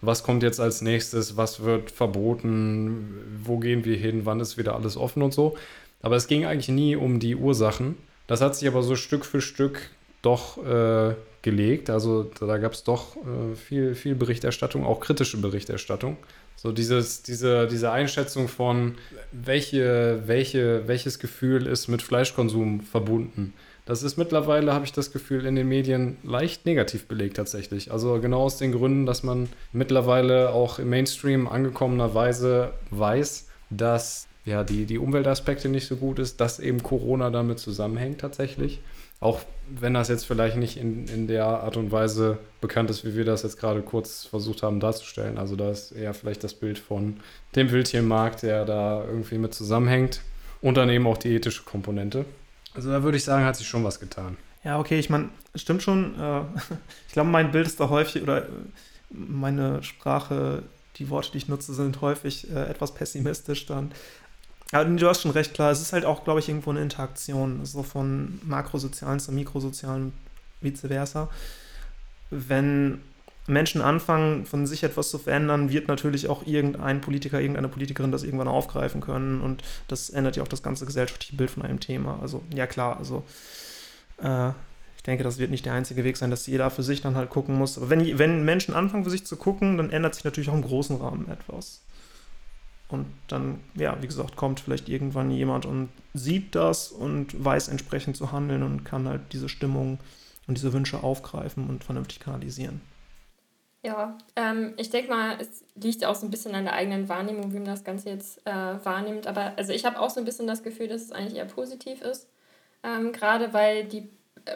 was 0.00 0.22
kommt 0.22 0.42
jetzt 0.42 0.60
als 0.60 0.80
nächstes, 0.80 1.36
was 1.36 1.60
wird 1.62 1.90
verboten, 1.90 3.18
wo 3.44 3.58
gehen 3.58 3.84
wir 3.84 3.96
hin, 3.96 4.22
wann 4.24 4.40
ist 4.40 4.56
wieder 4.56 4.74
alles 4.74 4.96
offen 4.96 5.22
und 5.22 5.34
so. 5.34 5.56
Aber 6.00 6.16
es 6.16 6.26
ging 6.26 6.46
eigentlich 6.46 6.68
nie 6.68 6.96
um 6.96 7.20
die 7.20 7.36
Ursachen. 7.36 7.96
Das 8.26 8.40
hat 8.40 8.56
sich 8.56 8.66
aber 8.66 8.82
so 8.82 8.96
Stück 8.96 9.26
für 9.26 9.42
Stück 9.42 9.90
doch 10.22 10.58
äh, 10.64 11.14
gelegt. 11.42 11.90
Also 11.90 12.30
da 12.40 12.58
gab 12.58 12.72
es 12.72 12.84
doch 12.84 13.16
äh, 13.16 13.54
viel, 13.54 13.94
viel 13.94 14.14
Berichterstattung, 14.14 14.84
auch 14.84 15.00
kritische 15.00 15.38
Berichterstattung. 15.38 16.16
So 16.56 16.72
dieses, 16.72 17.22
diese, 17.22 17.68
diese 17.68 17.92
Einschätzung 17.92 18.48
von, 18.48 18.96
welche, 19.30 20.22
welche, 20.26 20.88
welches 20.88 21.20
Gefühl 21.20 21.66
ist 21.68 21.86
mit 21.86 22.02
Fleischkonsum 22.02 22.80
verbunden. 22.80 23.54
Das 23.86 24.02
ist 24.02 24.18
mittlerweile, 24.18 24.74
habe 24.74 24.84
ich 24.84 24.92
das 24.92 25.12
Gefühl, 25.12 25.46
in 25.46 25.54
den 25.54 25.68
Medien 25.68 26.18
leicht 26.22 26.66
negativ 26.66 27.06
belegt 27.06 27.36
tatsächlich. 27.36 27.90
Also 27.90 28.20
genau 28.20 28.42
aus 28.42 28.58
den 28.58 28.72
Gründen, 28.72 29.06
dass 29.06 29.22
man 29.22 29.48
mittlerweile 29.72 30.50
auch 30.50 30.78
im 30.78 30.90
Mainstream 30.90 31.48
angekommenerweise 31.48 32.72
weiß, 32.90 33.48
dass 33.70 34.26
ja, 34.44 34.64
die, 34.64 34.84
die 34.84 34.98
Umweltaspekte 34.98 35.68
nicht 35.68 35.86
so 35.86 35.96
gut 35.96 36.18
ist, 36.18 36.40
dass 36.40 36.58
eben 36.58 36.82
Corona 36.82 37.30
damit 37.30 37.60
zusammenhängt 37.60 38.20
tatsächlich. 38.20 38.80
Auch 39.20 39.40
wenn 39.68 39.94
das 39.94 40.08
jetzt 40.08 40.24
vielleicht 40.24 40.56
nicht 40.56 40.76
in, 40.76 41.06
in 41.08 41.26
der 41.26 41.44
Art 41.44 41.76
und 41.76 41.90
Weise 41.90 42.38
bekannt 42.60 42.88
ist, 42.90 43.04
wie 43.04 43.16
wir 43.16 43.24
das 43.24 43.42
jetzt 43.42 43.58
gerade 43.58 43.82
kurz 43.82 44.24
versucht 44.24 44.62
haben 44.62 44.80
darzustellen. 44.80 45.38
Also 45.38 45.56
da 45.56 45.70
ist 45.70 45.92
eher 45.92 46.14
vielleicht 46.14 46.44
das 46.44 46.54
Bild 46.54 46.78
von 46.78 47.18
dem 47.56 47.70
Wildtiermarkt, 47.70 48.42
der 48.42 48.64
da 48.64 49.04
irgendwie 49.04 49.38
mit 49.38 49.54
zusammenhängt. 49.54 50.20
Und 50.60 50.76
dann 50.76 50.88
eben 50.90 51.06
auch 51.06 51.18
die 51.18 51.34
ethische 51.34 51.62
Komponente. 51.62 52.24
Also 52.74 52.90
da 52.90 53.02
würde 53.02 53.16
ich 53.16 53.24
sagen, 53.24 53.44
hat 53.44 53.56
sich 53.56 53.66
schon 53.68 53.84
was 53.84 54.00
getan. 54.00 54.36
Ja, 54.64 54.78
okay, 54.78 54.98
ich 54.98 55.08
meine, 55.08 55.28
stimmt 55.54 55.82
schon. 55.82 56.18
Äh, 56.18 56.40
ich 57.06 57.12
glaube, 57.12 57.30
mein 57.30 57.52
Bild 57.52 57.66
ist 57.66 57.80
da 57.80 57.88
häufig, 57.88 58.22
oder 58.22 58.46
meine 59.10 59.82
Sprache, 59.82 60.62
die 60.96 61.10
Worte, 61.10 61.32
die 61.32 61.38
ich 61.38 61.48
nutze, 61.48 61.74
sind 61.74 62.00
häufig 62.00 62.50
äh, 62.50 62.68
etwas 62.68 62.94
pessimistisch 62.94 63.66
dann. 63.66 63.92
Aber 64.72 64.84
du 64.84 65.08
hast 65.08 65.22
schon 65.22 65.30
recht 65.30 65.54
klar, 65.54 65.70
es 65.70 65.80
ist 65.80 65.92
halt 65.92 66.04
auch, 66.04 66.24
glaube 66.24 66.40
ich, 66.40 66.48
irgendwo 66.48 66.70
eine 66.70 66.82
Interaktion, 66.82 67.64
so 67.64 67.82
von 67.82 68.38
makrosozialen 68.44 69.18
zu 69.18 69.32
mikrosozialen, 69.32 70.12
vice 70.60 70.80
versa. 70.80 71.30
Wenn 72.30 73.00
Menschen 73.46 73.80
anfangen, 73.80 74.44
von 74.44 74.66
sich 74.66 74.84
etwas 74.84 75.08
zu 75.08 75.18
verändern, 75.18 75.70
wird 75.70 75.88
natürlich 75.88 76.28
auch 76.28 76.46
irgendein 76.46 77.00
Politiker, 77.00 77.40
irgendeine 77.40 77.68
Politikerin 77.68 78.12
das 78.12 78.22
irgendwann 78.22 78.48
aufgreifen 78.48 79.00
können 79.00 79.40
und 79.40 79.62
das 79.88 80.10
ändert 80.10 80.36
ja 80.36 80.42
auch 80.42 80.48
das 80.48 80.62
ganze 80.62 80.84
gesellschaftliche 80.84 81.36
Bild 81.36 81.50
von 81.50 81.62
einem 81.62 81.80
Thema. 81.80 82.18
Also, 82.20 82.42
ja 82.54 82.66
klar, 82.66 82.98
also 82.98 83.24
äh, 84.22 84.50
ich 84.96 85.02
denke, 85.04 85.24
das 85.24 85.38
wird 85.38 85.50
nicht 85.50 85.64
der 85.64 85.72
einzige 85.72 86.04
Weg 86.04 86.18
sein, 86.18 86.30
dass 86.30 86.46
jeder 86.46 86.70
für 86.70 86.82
sich 86.82 87.00
dann 87.00 87.16
halt 87.16 87.30
gucken 87.30 87.54
muss. 87.54 87.78
Aber 87.78 87.88
wenn, 87.88 88.18
wenn 88.18 88.44
Menschen 88.44 88.74
anfangen, 88.74 89.04
für 89.04 89.10
sich 89.10 89.24
zu 89.24 89.36
gucken, 89.36 89.78
dann 89.78 89.88
ändert 89.88 90.14
sich 90.14 90.24
natürlich 90.24 90.50
auch 90.50 90.54
im 90.54 90.62
großen 90.62 90.96
Rahmen 90.96 91.30
etwas. 91.30 91.80
Und 92.88 93.06
dann, 93.28 93.60
ja, 93.74 94.00
wie 94.00 94.06
gesagt, 94.06 94.36
kommt 94.36 94.60
vielleicht 94.60 94.88
irgendwann 94.88 95.30
jemand 95.30 95.66
und 95.66 95.90
sieht 96.14 96.54
das 96.54 96.90
und 96.90 97.44
weiß 97.44 97.68
entsprechend 97.68 98.16
zu 98.16 98.32
handeln 98.32 98.62
und 98.62 98.84
kann 98.84 99.06
halt 99.06 99.32
diese 99.32 99.48
Stimmung 99.48 99.98
und 100.46 100.56
diese 100.56 100.72
Wünsche 100.72 101.02
aufgreifen 101.02 101.68
und 101.68 101.84
vernünftig 101.84 102.20
kanalisieren. 102.20 102.80
Ja, 103.84 104.18
ähm, 104.34 104.72
ich 104.76 104.90
denke 104.90 105.10
mal, 105.10 105.36
es 105.40 105.64
liegt 105.76 106.04
auch 106.04 106.14
so 106.14 106.26
ein 106.26 106.30
bisschen 106.30 106.54
an 106.54 106.64
der 106.64 106.72
eigenen 106.72 107.08
Wahrnehmung, 107.08 107.52
wie 107.52 107.58
man 107.58 107.66
das 107.66 107.84
Ganze 107.84 108.08
jetzt 108.08 108.44
äh, 108.46 108.50
wahrnimmt. 108.50 109.26
Aber 109.26 109.52
also 109.56 109.72
ich 109.72 109.84
habe 109.84 110.00
auch 110.00 110.10
so 110.10 110.18
ein 110.18 110.24
bisschen 110.24 110.46
das 110.46 110.62
Gefühl, 110.62 110.88
dass 110.88 111.02
es 111.02 111.12
eigentlich 111.12 111.36
eher 111.36 111.44
positiv 111.44 112.00
ist. 112.00 112.26
Ähm, 112.82 113.12
Gerade 113.12 113.52
weil 113.52 113.86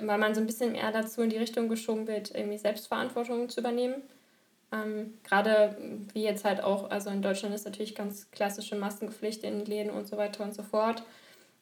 weil 0.00 0.18
man 0.18 0.34
so 0.34 0.40
ein 0.40 0.46
bisschen 0.46 0.72
mehr 0.72 0.90
dazu 0.90 1.22
in 1.22 1.30
die 1.30 1.38
Richtung 1.38 1.68
geschoben 1.68 2.06
wird, 2.06 2.34
irgendwie 2.34 2.58
Selbstverantwortung 2.58 3.48
zu 3.48 3.60
übernehmen. 3.60 4.02
Ähm, 4.72 5.14
Gerade 5.24 5.76
wie 6.14 6.22
jetzt 6.22 6.44
halt 6.44 6.62
auch, 6.62 6.90
also 6.90 7.10
in 7.10 7.22
Deutschland 7.22 7.54
ist 7.54 7.64
natürlich 7.64 7.94
ganz 7.94 8.30
klassische 8.30 8.76
Maskenpflicht 8.76 9.44
in 9.44 9.64
Läden 9.64 9.90
und 9.90 10.06
so 10.06 10.16
weiter 10.16 10.42
und 10.44 10.54
so 10.54 10.62
fort. 10.62 11.02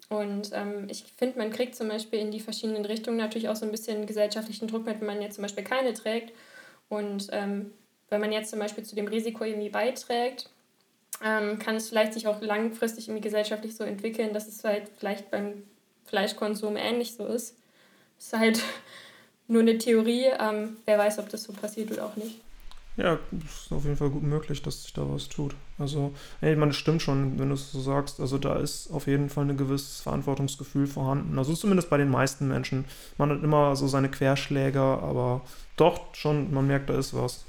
Und 0.09 0.51
ähm, 0.55 0.87
ich 0.89 1.05
finde, 1.17 1.39
man 1.39 1.51
kriegt 1.51 1.77
zum 1.77 1.89
Beispiel 1.89 2.19
in 2.19 2.31
die 2.31 2.41
verschiedenen 2.41 2.85
Richtungen 2.85 3.17
natürlich 3.17 3.49
auch 3.49 3.57
so 3.57 3.65
ein 3.65 3.71
bisschen 3.71 4.07
gesellschaftlichen 4.07 4.67
Druck 4.67 4.85
mit, 4.85 5.01
wenn 5.01 5.07
man 5.07 5.23
jetzt 5.23 5.37
zum 5.37 5.43
Beispiel 5.43 5.65
keine 5.65 5.93
trägt. 5.93 6.33
Und 6.89 7.29
ähm, 7.31 7.73
wenn 8.09 8.21
man 8.21 8.33
jetzt 8.33 8.51
zum 8.51 8.59
Beispiel 8.59 8.85
zu 8.85 8.97
dem 8.97 9.07
Risiko 9.07 9.45
irgendwie 9.45 9.69
beiträgt, 9.69 10.51
ähm, 11.25 11.59
kann 11.59 11.77
es 11.77 11.89
vielleicht 11.89 12.15
sich 12.15 12.27
auch 12.27 12.41
langfristig 12.41 13.09
irgendwie 13.09 13.23
gesellschaftlich 13.23 13.77
so 13.77 13.85
entwickeln, 13.85 14.33
dass 14.35 14.49
es 14.49 14.65
halt 14.65 14.91
vielleicht 14.99 15.31
beim 15.31 15.63
Fleischkonsum 16.07 16.77
ähnlich 16.77 17.15
so 17.15 17.27
ist. 17.27 17.57
Das 18.17 18.27
ist 18.27 18.39
halt 18.39 18.63
nur 19.49 19.63
eine 19.63 19.79
Theorie. 19.79 20.27
Ähm, 20.41 20.79
wer 20.87 20.99
weiß, 20.99 21.21
ob 21.21 21.29
das 21.29 21.45
so 21.45 21.53
passiert 21.53 21.93
oder 21.93 22.07
auch 22.07 22.17
nicht. 22.17 22.41
Ja, 23.01 23.19
ist 23.33 23.73
auf 23.73 23.85
jeden 23.85 23.97
Fall 23.97 24.11
gut 24.11 24.23
möglich, 24.23 24.61
dass 24.61 24.83
sich 24.83 24.93
da 24.93 25.03
was 25.09 25.31
tut. 25.31 25.55
Also, 25.79 26.13
ey, 26.43 26.55
man 26.55 26.75
stimmt 26.75 27.01
schon, 27.01 27.39
wenn 27.39 27.49
du 27.49 27.55
es 27.55 27.73
so 27.73 27.81
sagst. 27.81 28.21
Also, 28.21 28.37
da 28.37 28.57
ist 28.57 28.91
auf 28.93 29.07
jeden 29.07 29.31
Fall 29.31 29.49
ein 29.49 29.57
gewisses 29.57 30.03
Verantwortungsgefühl 30.03 30.87
vorhanden. 30.87 31.39
Also, 31.39 31.55
zumindest 31.55 31.89
bei 31.89 31.97
den 31.97 32.11
meisten 32.11 32.47
Menschen. 32.47 32.85
Man 33.17 33.31
hat 33.31 33.43
immer 33.43 33.75
so 33.75 33.89
seine 33.89 34.11
Querschläger, 34.11 35.03
aber 35.03 35.41
doch 35.77 36.15
schon, 36.15 36.53
man 36.53 36.67
merkt, 36.67 36.91
da 36.91 36.99
ist 36.99 37.15
was. 37.15 37.47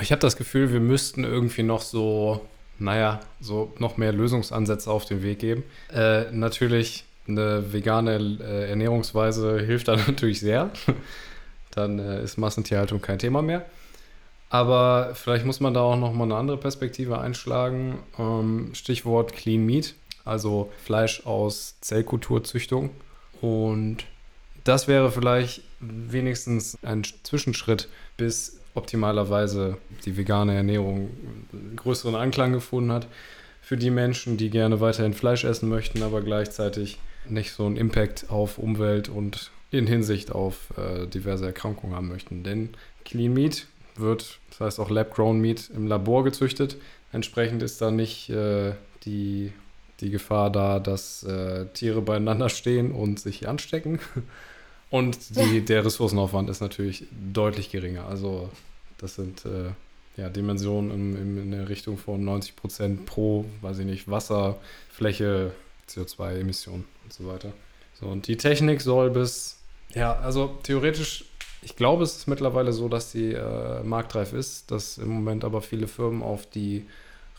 Ich 0.00 0.10
habe 0.10 0.20
das 0.20 0.36
Gefühl, 0.36 0.72
wir 0.72 0.80
müssten 0.80 1.22
irgendwie 1.22 1.62
noch 1.62 1.82
so, 1.82 2.40
naja, 2.80 3.20
so 3.40 3.72
noch 3.78 3.96
mehr 3.96 4.12
Lösungsansätze 4.12 4.90
auf 4.90 5.04
den 5.04 5.22
Weg 5.22 5.38
geben. 5.38 5.62
Äh, 5.92 6.32
natürlich, 6.32 7.04
eine 7.28 7.72
vegane 7.72 8.16
äh, 8.40 8.70
Ernährungsweise 8.70 9.60
hilft 9.60 9.86
da 9.86 9.94
natürlich 10.08 10.40
sehr. 10.40 10.70
Dann 11.70 12.00
äh, 12.00 12.24
ist 12.24 12.38
Massentierhaltung 12.38 13.00
kein 13.00 13.20
Thema 13.20 13.40
mehr. 13.40 13.64
Aber 14.54 15.16
vielleicht 15.16 15.44
muss 15.44 15.58
man 15.58 15.74
da 15.74 15.80
auch 15.80 15.96
nochmal 15.96 16.28
eine 16.28 16.36
andere 16.36 16.56
Perspektive 16.56 17.18
einschlagen. 17.18 17.98
Ähm, 18.16 18.70
Stichwort 18.72 19.32
Clean 19.32 19.66
Meat, 19.66 19.96
also 20.24 20.70
Fleisch 20.84 21.26
aus 21.26 21.74
Zellkulturzüchtung. 21.80 22.90
Und 23.40 24.04
das 24.62 24.86
wäre 24.86 25.10
vielleicht 25.10 25.62
wenigstens 25.80 26.78
ein 26.84 27.02
Zwischenschritt, 27.24 27.88
bis 28.16 28.60
optimalerweise 28.76 29.76
die 30.04 30.16
vegane 30.16 30.54
Ernährung 30.54 31.10
größeren 31.74 32.14
Anklang 32.14 32.52
gefunden 32.52 32.92
hat 32.92 33.08
für 33.60 33.76
die 33.76 33.90
Menschen, 33.90 34.36
die 34.36 34.50
gerne 34.50 34.78
weiterhin 34.78 35.14
Fleisch 35.14 35.42
essen 35.42 35.68
möchten, 35.68 36.00
aber 36.04 36.22
gleichzeitig 36.22 37.00
nicht 37.28 37.50
so 37.50 37.66
einen 37.66 37.76
Impact 37.76 38.30
auf 38.30 38.58
Umwelt 38.58 39.08
und 39.08 39.50
in 39.72 39.88
Hinsicht 39.88 40.30
auf 40.30 40.72
äh, 40.78 41.08
diverse 41.08 41.44
Erkrankungen 41.44 41.96
haben 41.96 42.06
möchten. 42.06 42.44
Denn 42.44 42.68
Clean 43.04 43.34
Meat 43.34 43.66
wird, 43.96 44.38
das 44.50 44.60
heißt 44.60 44.80
auch 44.80 44.90
Lab-Grown 44.90 45.40
Meat, 45.40 45.70
im 45.74 45.86
Labor 45.86 46.24
gezüchtet. 46.24 46.76
Entsprechend 47.12 47.62
ist 47.62 47.80
da 47.80 47.90
nicht 47.90 48.28
äh, 48.30 48.72
die, 49.04 49.52
die 50.00 50.10
Gefahr 50.10 50.50
da, 50.50 50.80
dass 50.80 51.22
äh, 51.22 51.66
Tiere 51.74 52.02
beieinander 52.02 52.48
stehen 52.48 52.92
und 52.92 53.20
sich 53.20 53.48
anstecken. 53.48 54.00
Und 54.90 55.36
die, 55.36 55.64
der 55.64 55.84
Ressourcenaufwand 55.84 56.48
ist 56.48 56.60
natürlich 56.60 57.06
deutlich 57.10 57.72
geringer. 57.72 58.06
Also 58.06 58.48
das 58.98 59.16
sind 59.16 59.44
äh, 59.44 59.72
ja, 60.16 60.28
Dimensionen 60.28 60.92
in, 60.92 61.16
in, 61.16 61.42
in, 61.42 61.50
der 61.50 61.68
Richtung 61.68 61.98
von 61.98 62.24
90 62.24 62.54
Prozent 62.54 63.06
pro, 63.06 63.44
weiß 63.60 63.80
ich 63.80 63.86
nicht, 63.86 64.08
Wasserfläche, 64.08 65.50
CO2-Emissionen 65.88 66.84
und 67.02 67.12
so 67.12 67.26
weiter. 67.26 67.52
So, 67.98 68.06
und 68.06 68.28
die 68.28 68.36
Technik 68.36 68.80
soll 68.82 69.10
bis, 69.10 69.58
ja, 69.94 70.14
also 70.20 70.58
theoretisch 70.62 71.24
ich 71.64 71.76
glaube, 71.76 72.04
es 72.04 72.16
ist 72.16 72.28
mittlerweile 72.28 72.72
so, 72.72 72.88
dass 72.88 73.10
sie 73.10 73.32
äh, 73.32 73.82
marktreif 73.82 74.32
ist, 74.32 74.70
dass 74.70 74.98
im 74.98 75.08
Moment 75.08 75.44
aber 75.44 75.62
viele 75.62 75.88
Firmen 75.88 76.22
auf 76.22 76.46
die 76.46 76.86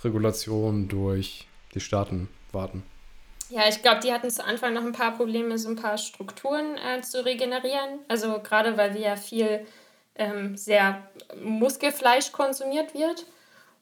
Regulation 0.03 0.87
durch 0.87 1.47
die 1.73 1.79
Staaten 1.79 2.27
warten. 2.51 2.83
Ja, 3.49 3.67
ich 3.69 3.81
glaube, 3.81 3.99
die 4.01 4.11
hatten 4.11 4.29
zu 4.29 4.43
Anfang 4.43 4.73
noch 4.73 4.83
ein 4.83 4.91
paar 4.91 5.15
Probleme, 5.15 5.57
so 5.57 5.69
ein 5.69 5.75
paar 5.75 5.97
Strukturen 5.97 6.77
äh, 6.77 7.01
zu 7.01 7.23
regenerieren. 7.23 7.99
Also 8.07 8.39
gerade 8.39 8.75
weil 8.77 8.95
wir 8.95 9.01
ja 9.01 9.15
viel 9.15 9.65
ähm, 10.15 10.57
sehr 10.57 11.03
Muskelfleisch 11.43 12.31
konsumiert 12.31 12.93
wird. 12.93 13.25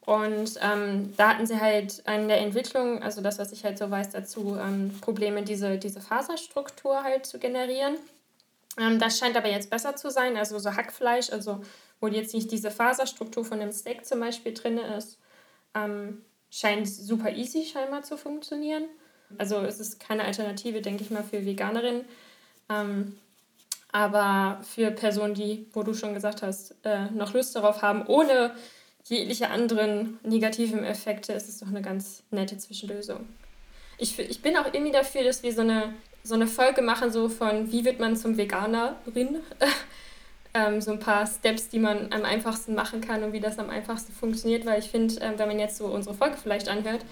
Und 0.05 0.59
ähm, 0.61 1.13
da 1.15 1.29
hatten 1.29 1.45
sie 1.45 1.61
halt 1.61 2.01
an 2.05 2.27
der 2.27 2.41
Entwicklung, 2.41 3.01
also 3.01 3.21
das, 3.21 3.39
was 3.39 3.53
ich 3.53 3.63
halt 3.63 3.77
so 3.77 3.89
weiß 3.89 4.09
dazu, 4.09 4.57
ähm, 4.61 4.93
Probleme, 4.99 5.43
diese, 5.43 5.77
diese 5.77 6.01
Faserstruktur 6.01 7.03
halt 7.03 7.25
zu 7.25 7.39
generieren. 7.39 7.95
Ähm, 8.79 8.99
das 8.99 9.17
scheint 9.17 9.37
aber 9.37 9.49
jetzt 9.49 9.69
besser 9.69 9.95
zu 9.95 10.09
sein. 10.09 10.37
Also 10.37 10.59
so 10.59 10.75
Hackfleisch, 10.75 11.31
also 11.31 11.61
wo 11.99 12.07
jetzt 12.07 12.33
nicht 12.33 12.51
diese 12.51 12.71
Faserstruktur 12.71 13.45
von 13.45 13.59
einem 13.59 13.71
Steak 13.71 14.05
zum 14.05 14.19
Beispiel 14.19 14.53
drin 14.53 14.77
ist, 14.77 15.19
ähm, 15.75 16.23
scheint 16.49 16.87
super 16.87 17.31
easy 17.31 17.65
scheinbar 17.65 18.03
zu 18.03 18.17
funktionieren. 18.17 18.85
Also 19.37 19.57
es 19.57 19.79
ist 19.79 19.99
keine 19.99 20.25
Alternative, 20.25 20.81
denke 20.81 21.03
ich 21.03 21.09
mal, 21.09 21.23
für 21.23 21.45
Veganerinnen. 21.45 22.05
Ähm, 22.69 23.17
aber 23.91 24.59
für 24.63 24.91
Personen, 24.91 25.35
die, 25.35 25.67
wo 25.73 25.83
du 25.83 25.93
schon 25.93 26.13
gesagt 26.13 26.41
hast, 26.41 26.75
äh, 26.83 27.05
noch 27.11 27.33
Lust 27.33 27.55
darauf 27.55 27.81
haben, 27.81 28.05
ohne 28.07 28.55
jegliche 29.05 29.49
anderen 29.49 30.19
negativen 30.23 30.83
Effekte, 30.83 31.33
ist 31.33 31.49
es 31.49 31.59
doch 31.59 31.67
eine 31.67 31.81
ganz 31.81 32.23
nette 32.31 32.57
Zwischenlösung. 32.57 33.27
Ich, 33.97 34.17
ich 34.17 34.41
bin 34.41 34.57
auch 34.57 34.65
irgendwie 34.73 34.91
dafür, 34.91 35.23
dass 35.23 35.43
wir 35.43 35.53
so 35.53 35.61
eine, 35.61 35.93
so 36.23 36.35
eine 36.35 36.47
Folge 36.47 36.81
machen, 36.81 37.11
so 37.11 37.29
von 37.29 37.71
wie 37.71 37.85
wird 37.85 37.99
man 37.99 38.15
zum 38.15 38.37
Veganerin. 38.37 39.39
ähm, 40.53 40.81
so 40.81 40.91
ein 40.91 40.99
paar 40.99 41.25
Steps, 41.27 41.69
die 41.69 41.79
man 41.79 42.11
am 42.13 42.23
einfachsten 42.23 42.75
machen 42.75 43.01
kann 43.01 43.23
und 43.23 43.33
wie 43.33 43.39
das 43.39 43.59
am 43.59 43.69
einfachsten 43.69 44.13
funktioniert, 44.13 44.65
weil 44.65 44.79
ich 44.79 44.89
finde, 44.89 45.15
ähm, 45.21 45.33
wenn 45.37 45.47
man 45.47 45.59
jetzt 45.59 45.77
so 45.77 45.85
unsere 45.85 46.15
Folge 46.15 46.37
vielleicht 46.41 46.69
anhört, 46.69 47.05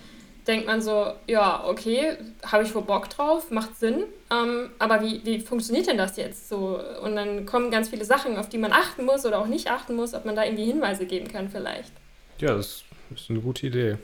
denkt 0.48 0.66
man 0.66 0.82
so, 0.82 1.12
ja, 1.28 1.66
okay, 1.68 2.18
habe 2.44 2.64
ich 2.64 2.74
wohl 2.74 2.82
Bock 2.82 3.10
drauf, 3.10 3.52
macht 3.52 3.78
Sinn, 3.78 4.04
ähm, 4.32 4.70
aber 4.80 5.02
wie, 5.02 5.22
wie 5.24 5.40
funktioniert 5.40 5.88
denn 5.88 5.98
das 5.98 6.18
jetzt 6.18 6.50
so? 6.50 6.80
Und 7.04 7.16
dann 7.16 7.46
kommen 7.46 7.70
ganz 7.70 7.90
viele 7.90 8.06
Sachen, 8.06 8.38
auf 8.38 8.50
die 8.50 8.58
man 8.58 8.72
achten 8.72 9.06
muss 9.06 9.26
oder 9.26 9.40
auch 9.40 9.48
nicht 9.48 9.70
achten 9.70 9.96
muss, 9.96 10.14
ob 10.14 10.26
man 10.26 10.36
da 10.36 10.44
irgendwie 10.44 10.66
Hinweise 10.66 11.06
geben 11.06 11.28
kann 11.28 11.50
vielleicht. 11.50 11.92
Ja, 12.40 12.56
das 12.56 12.84
ist 13.14 13.30
eine 13.30 13.40
gute 13.40 13.68
Idee. 13.68 13.98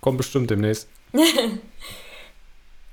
Kommt 0.00 0.18
bestimmt 0.18 0.50
demnächst. 0.50 0.88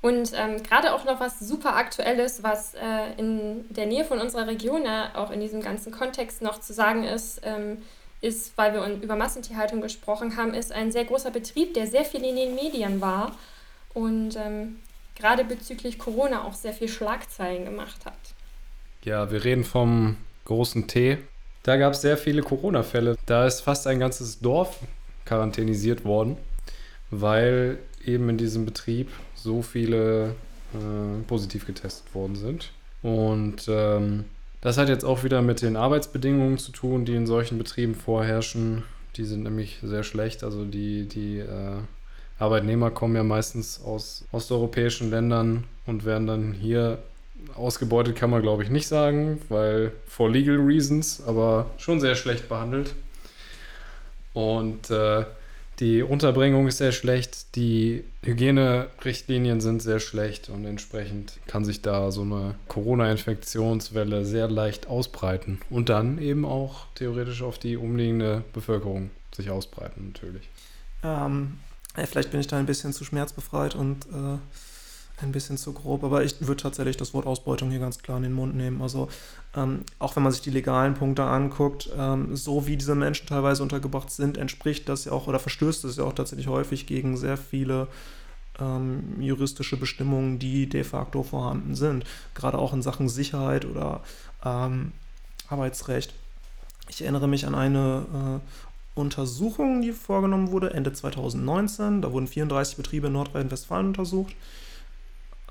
Und 0.02 0.32
ähm, 0.34 0.62
gerade 0.64 0.92
auch 0.92 1.04
noch 1.04 1.20
was 1.20 1.38
super 1.38 1.76
Aktuelles, 1.76 2.42
was 2.42 2.74
äh, 2.74 3.12
in 3.16 3.64
der 3.70 3.86
Nähe 3.86 4.04
von 4.04 4.20
unserer 4.20 4.48
Region, 4.48 4.84
ja, 4.84 5.12
auch 5.14 5.30
in 5.30 5.40
diesem 5.40 5.62
ganzen 5.62 5.92
Kontext 5.92 6.42
noch 6.42 6.60
zu 6.60 6.72
sagen 6.72 7.04
ist, 7.04 7.40
ähm, 7.44 7.78
ist, 8.20 8.58
weil 8.58 8.74
wir 8.74 8.84
über 9.00 9.14
Massentierhaltung 9.14 9.80
gesprochen 9.80 10.36
haben, 10.36 10.54
ist 10.54 10.72
ein 10.72 10.90
sehr 10.90 11.04
großer 11.04 11.30
Betrieb, 11.30 11.74
der 11.74 11.86
sehr 11.86 12.04
viel 12.04 12.24
in 12.24 12.34
den 12.34 12.54
Medien 12.56 13.00
war 13.00 13.36
und 13.94 14.36
ähm, 14.36 14.80
gerade 15.14 15.44
bezüglich 15.44 15.98
Corona 15.98 16.44
auch 16.44 16.54
sehr 16.54 16.72
viel 16.72 16.88
Schlagzeilen 16.88 17.64
gemacht 17.64 18.04
hat. 18.04 18.14
Ja, 19.04 19.30
wir 19.30 19.44
reden 19.44 19.64
vom 19.64 20.16
großen 20.46 20.88
T. 20.88 21.18
Da 21.62 21.76
gab 21.76 21.92
es 21.92 22.00
sehr 22.00 22.16
viele 22.16 22.42
Corona-Fälle. 22.42 23.16
Da 23.26 23.46
ist 23.46 23.60
fast 23.60 23.86
ein 23.86 24.00
ganzes 24.00 24.40
Dorf 24.40 24.78
quarantänisiert 25.24 26.04
worden, 26.04 26.36
weil 27.10 27.78
eben 28.04 28.28
in 28.28 28.38
diesem 28.38 28.64
Betrieb 28.64 29.10
so 29.42 29.62
viele 29.62 30.34
äh, 30.74 31.22
positiv 31.26 31.66
getestet 31.66 32.14
worden 32.14 32.36
sind. 32.36 32.70
Und 33.02 33.66
ähm, 33.68 34.24
das 34.60 34.78
hat 34.78 34.88
jetzt 34.88 35.04
auch 35.04 35.24
wieder 35.24 35.42
mit 35.42 35.60
den 35.60 35.76
Arbeitsbedingungen 35.76 36.58
zu 36.58 36.72
tun, 36.72 37.04
die 37.04 37.14
in 37.14 37.26
solchen 37.26 37.58
Betrieben 37.58 37.94
vorherrschen. 37.94 38.84
Die 39.16 39.24
sind 39.24 39.42
nämlich 39.42 39.78
sehr 39.82 40.04
schlecht. 40.04 40.44
Also 40.44 40.64
die, 40.64 41.08
die 41.08 41.38
äh, 41.38 41.78
Arbeitnehmer 42.38 42.90
kommen 42.90 43.16
ja 43.16 43.24
meistens 43.24 43.82
aus 43.82 44.24
osteuropäischen 44.32 45.10
Ländern 45.10 45.64
und 45.86 46.04
werden 46.04 46.26
dann 46.26 46.52
hier 46.52 46.98
ausgebeutet, 47.54 48.16
kann 48.16 48.30
man 48.30 48.42
glaube 48.42 48.62
ich 48.62 48.70
nicht 48.70 48.86
sagen, 48.86 49.40
weil 49.48 49.92
for 50.06 50.30
legal 50.30 50.56
reasons, 50.56 51.22
aber 51.26 51.70
schon 51.76 52.00
sehr 52.00 52.14
schlecht 52.14 52.48
behandelt. 52.48 52.94
Und 54.32 54.90
äh, 54.90 55.24
die 55.80 56.02
Unterbringung 56.02 56.68
ist 56.68 56.78
sehr 56.78 56.92
schlecht, 56.92 57.56
die 57.56 58.04
Hygienerichtlinien 58.22 59.60
sind 59.60 59.82
sehr 59.82 60.00
schlecht 60.00 60.48
und 60.48 60.64
entsprechend 60.64 61.38
kann 61.46 61.64
sich 61.64 61.82
da 61.82 62.10
so 62.10 62.22
eine 62.22 62.54
Corona-Infektionswelle 62.68 64.24
sehr 64.24 64.48
leicht 64.48 64.86
ausbreiten 64.86 65.60
und 65.70 65.88
dann 65.88 66.18
eben 66.18 66.44
auch 66.44 66.86
theoretisch 66.94 67.42
auf 67.42 67.58
die 67.58 67.76
umliegende 67.76 68.44
Bevölkerung 68.52 69.10
sich 69.34 69.50
ausbreiten 69.50 70.12
natürlich. 70.12 70.48
Ähm, 71.02 71.58
vielleicht 71.94 72.30
bin 72.30 72.40
ich 72.40 72.46
da 72.46 72.58
ein 72.58 72.66
bisschen 72.66 72.92
zu 72.92 73.04
schmerzbefreit 73.04 73.74
und 73.74 74.06
äh 74.06 74.38
ein 75.22 75.32
bisschen 75.32 75.56
zu 75.56 75.72
grob, 75.72 76.04
aber 76.04 76.24
ich 76.24 76.40
würde 76.40 76.62
tatsächlich 76.62 76.96
das 76.96 77.14
Wort 77.14 77.26
Ausbeutung 77.26 77.70
hier 77.70 77.80
ganz 77.80 77.98
klar 77.98 78.16
in 78.16 78.24
den 78.24 78.32
Mund 78.32 78.54
nehmen. 78.54 78.82
Also 78.82 79.08
ähm, 79.56 79.84
auch 79.98 80.16
wenn 80.16 80.22
man 80.22 80.32
sich 80.32 80.42
die 80.42 80.50
legalen 80.50 80.94
Punkte 80.94 81.24
anguckt, 81.24 81.90
ähm, 81.96 82.36
so 82.36 82.66
wie 82.66 82.76
diese 82.76 82.94
Menschen 82.94 83.26
teilweise 83.26 83.62
untergebracht 83.62 84.10
sind, 84.10 84.36
entspricht 84.36 84.88
das 84.88 85.04
ja 85.04 85.12
auch 85.12 85.26
oder 85.26 85.38
verstößt 85.38 85.84
es 85.84 85.96
ja 85.96 86.04
auch 86.04 86.14
tatsächlich 86.14 86.48
häufig 86.48 86.86
gegen 86.86 87.16
sehr 87.16 87.36
viele 87.36 87.88
ähm, 88.60 89.20
juristische 89.20 89.76
Bestimmungen, 89.76 90.38
die 90.38 90.68
de 90.68 90.84
facto 90.84 91.22
vorhanden 91.22 91.74
sind. 91.74 92.04
Gerade 92.34 92.58
auch 92.58 92.72
in 92.72 92.82
Sachen 92.82 93.08
Sicherheit 93.08 93.64
oder 93.64 94.00
ähm, 94.44 94.92
Arbeitsrecht. 95.48 96.14
Ich 96.88 97.02
erinnere 97.02 97.28
mich 97.28 97.46
an 97.46 97.54
eine 97.54 98.40
äh, 98.44 99.00
Untersuchung, 99.00 99.80
die 99.80 99.92
vorgenommen 99.92 100.50
wurde 100.50 100.74
Ende 100.74 100.92
2019. 100.92 102.02
Da 102.02 102.12
wurden 102.12 102.26
34 102.26 102.76
Betriebe 102.76 103.06
in 103.06 103.14
Nordrhein-Westfalen 103.14 103.88
untersucht. 103.88 104.34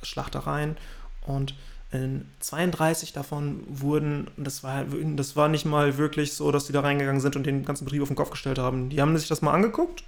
Schlachtereien 0.04 0.78
und 1.26 1.56
in 1.92 2.26
32 2.40 3.12
davon 3.12 3.64
wurden, 3.68 4.28
das 4.38 4.64
war, 4.64 4.86
das 5.16 5.36
war 5.36 5.50
nicht 5.50 5.66
mal 5.66 5.98
wirklich 5.98 6.34
so, 6.34 6.52
dass 6.52 6.66
die 6.66 6.72
da 6.72 6.80
reingegangen 6.80 7.20
sind 7.20 7.36
und 7.36 7.46
den 7.46 7.66
ganzen 7.66 7.84
Betrieb 7.84 8.02
auf 8.02 8.08
den 8.08 8.16
Kopf 8.16 8.30
gestellt 8.30 8.60
haben. 8.60 8.90
Die 8.90 9.02
haben 9.02 9.18
sich 9.18 9.28
das 9.28 9.42
mal 9.42 9.52
angeguckt, 9.52 10.04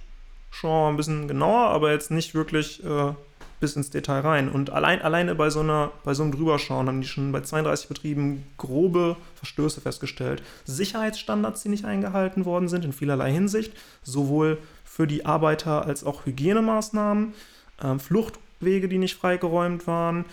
schon 0.50 0.94
ein 0.94 0.96
bisschen 0.96 1.28
genauer, 1.28 1.66
aber 1.68 1.92
jetzt 1.92 2.10
nicht 2.10 2.34
wirklich 2.34 2.82
äh, 2.84 3.12
bis 3.60 3.76
ins 3.76 3.90
Detail 3.90 4.20
rein. 4.20 4.48
Und 4.48 4.70
allein, 4.70 5.02
alleine 5.02 5.34
bei 5.34 5.50
so, 5.50 5.60
einer, 5.60 5.92
bei 6.04 6.14
so 6.14 6.22
einem 6.22 6.32
Drüberschauen 6.32 6.88
haben 6.88 7.02
die 7.02 7.06
schon 7.06 7.32
bei 7.32 7.42
32 7.42 7.88
Betrieben 7.88 8.46
grobe 8.56 9.16
Verstöße 9.36 9.82
festgestellt. 9.82 10.42
Sicherheitsstandards, 10.64 11.62
die 11.62 11.68
nicht 11.68 11.84
eingehalten 11.84 12.46
worden 12.46 12.68
sind, 12.68 12.84
in 12.84 12.94
vielerlei 12.94 13.30
Hinsicht, 13.30 13.72
sowohl 14.02 14.58
für 14.84 15.06
die 15.06 15.26
Arbeiter 15.26 15.84
als 15.84 16.02
auch 16.02 16.24
Hygienemaßnahmen, 16.24 17.34
äh, 17.82 17.98
Flucht 17.98 18.38
Wege, 18.60 18.88
die 18.88 18.98
nicht 18.98 19.16
freigeräumt 19.16 19.86
waren. 19.86 20.24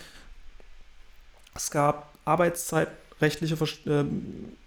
Es 1.54 1.70
gab 1.70 2.12
arbeitszeitrechtliche 2.24 3.54
äh, 3.86 4.04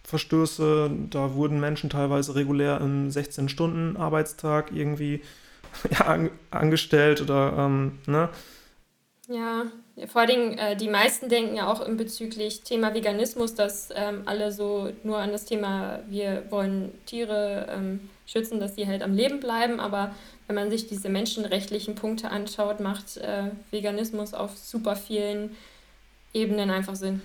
Verstöße, 0.04 0.92
da 1.10 1.34
wurden 1.34 1.60
Menschen 1.60 1.90
teilweise 1.90 2.36
regulär 2.36 2.80
im 2.80 3.10
16-Stunden-Arbeitstag 3.10 4.72
irgendwie 4.72 5.22
ja, 5.90 6.20
angestellt 6.52 7.22
oder 7.22 7.54
ähm, 7.58 8.00
ne? 8.06 8.30
Ja, 9.28 9.66
vor 10.08 10.22
allen 10.22 10.30
Dingen, 10.30 10.58
äh, 10.58 10.76
die 10.76 10.88
meisten 10.88 11.30
denken 11.30 11.56
ja 11.56 11.68
auch 11.68 11.82
im 11.82 11.98
bezüglich 11.98 12.62
Thema 12.62 12.94
Veganismus, 12.94 13.56
dass 13.56 13.90
ähm, 13.96 14.22
alle 14.26 14.52
so 14.52 14.92
nur 15.04 15.18
an 15.18 15.32
das 15.32 15.46
Thema, 15.46 16.00
wir 16.08 16.44
wollen 16.52 16.92
Tiere 17.06 17.68
ähm, 17.70 18.10
schützen, 18.28 18.60
dass 18.60 18.76
sie 18.76 18.88
halt 18.88 19.02
am 19.02 19.14
Leben 19.14 19.40
bleiben, 19.40 19.80
aber 19.80 20.14
wenn 20.48 20.56
man 20.56 20.70
sich 20.70 20.88
diese 20.88 21.10
menschenrechtlichen 21.10 21.96
Punkte 21.96 22.30
anschaut, 22.30 22.80
macht 22.80 23.18
äh, 23.18 23.50
Veganismus 23.72 24.34
auf 24.34 24.56
super 24.58 24.96
vielen 24.96 25.56
Ebenen 26.34 26.70
einfach 26.70 26.96
Sinn. 26.96 27.22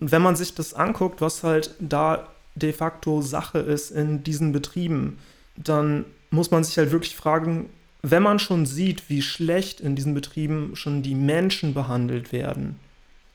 Und 0.00 0.10
wenn 0.10 0.22
man 0.22 0.34
sich 0.34 0.54
das 0.54 0.74
anguckt, 0.74 1.20
was 1.20 1.44
halt 1.44 1.70
da 1.78 2.28
de 2.56 2.72
facto 2.72 3.20
Sache 3.20 3.58
ist 3.58 3.90
in 3.90 4.24
diesen 4.24 4.52
Betrieben, 4.52 5.18
dann 5.56 6.04
muss 6.30 6.50
man 6.50 6.64
sich 6.64 6.76
halt 6.78 6.90
wirklich 6.90 7.14
fragen, 7.14 7.70
wenn 8.10 8.22
man 8.22 8.38
schon 8.38 8.66
sieht, 8.66 9.08
wie 9.08 9.22
schlecht 9.22 9.80
in 9.80 9.96
diesen 9.96 10.12
Betrieben 10.12 10.76
schon 10.76 11.02
die 11.02 11.14
Menschen 11.14 11.72
behandelt 11.72 12.32
werden, 12.32 12.78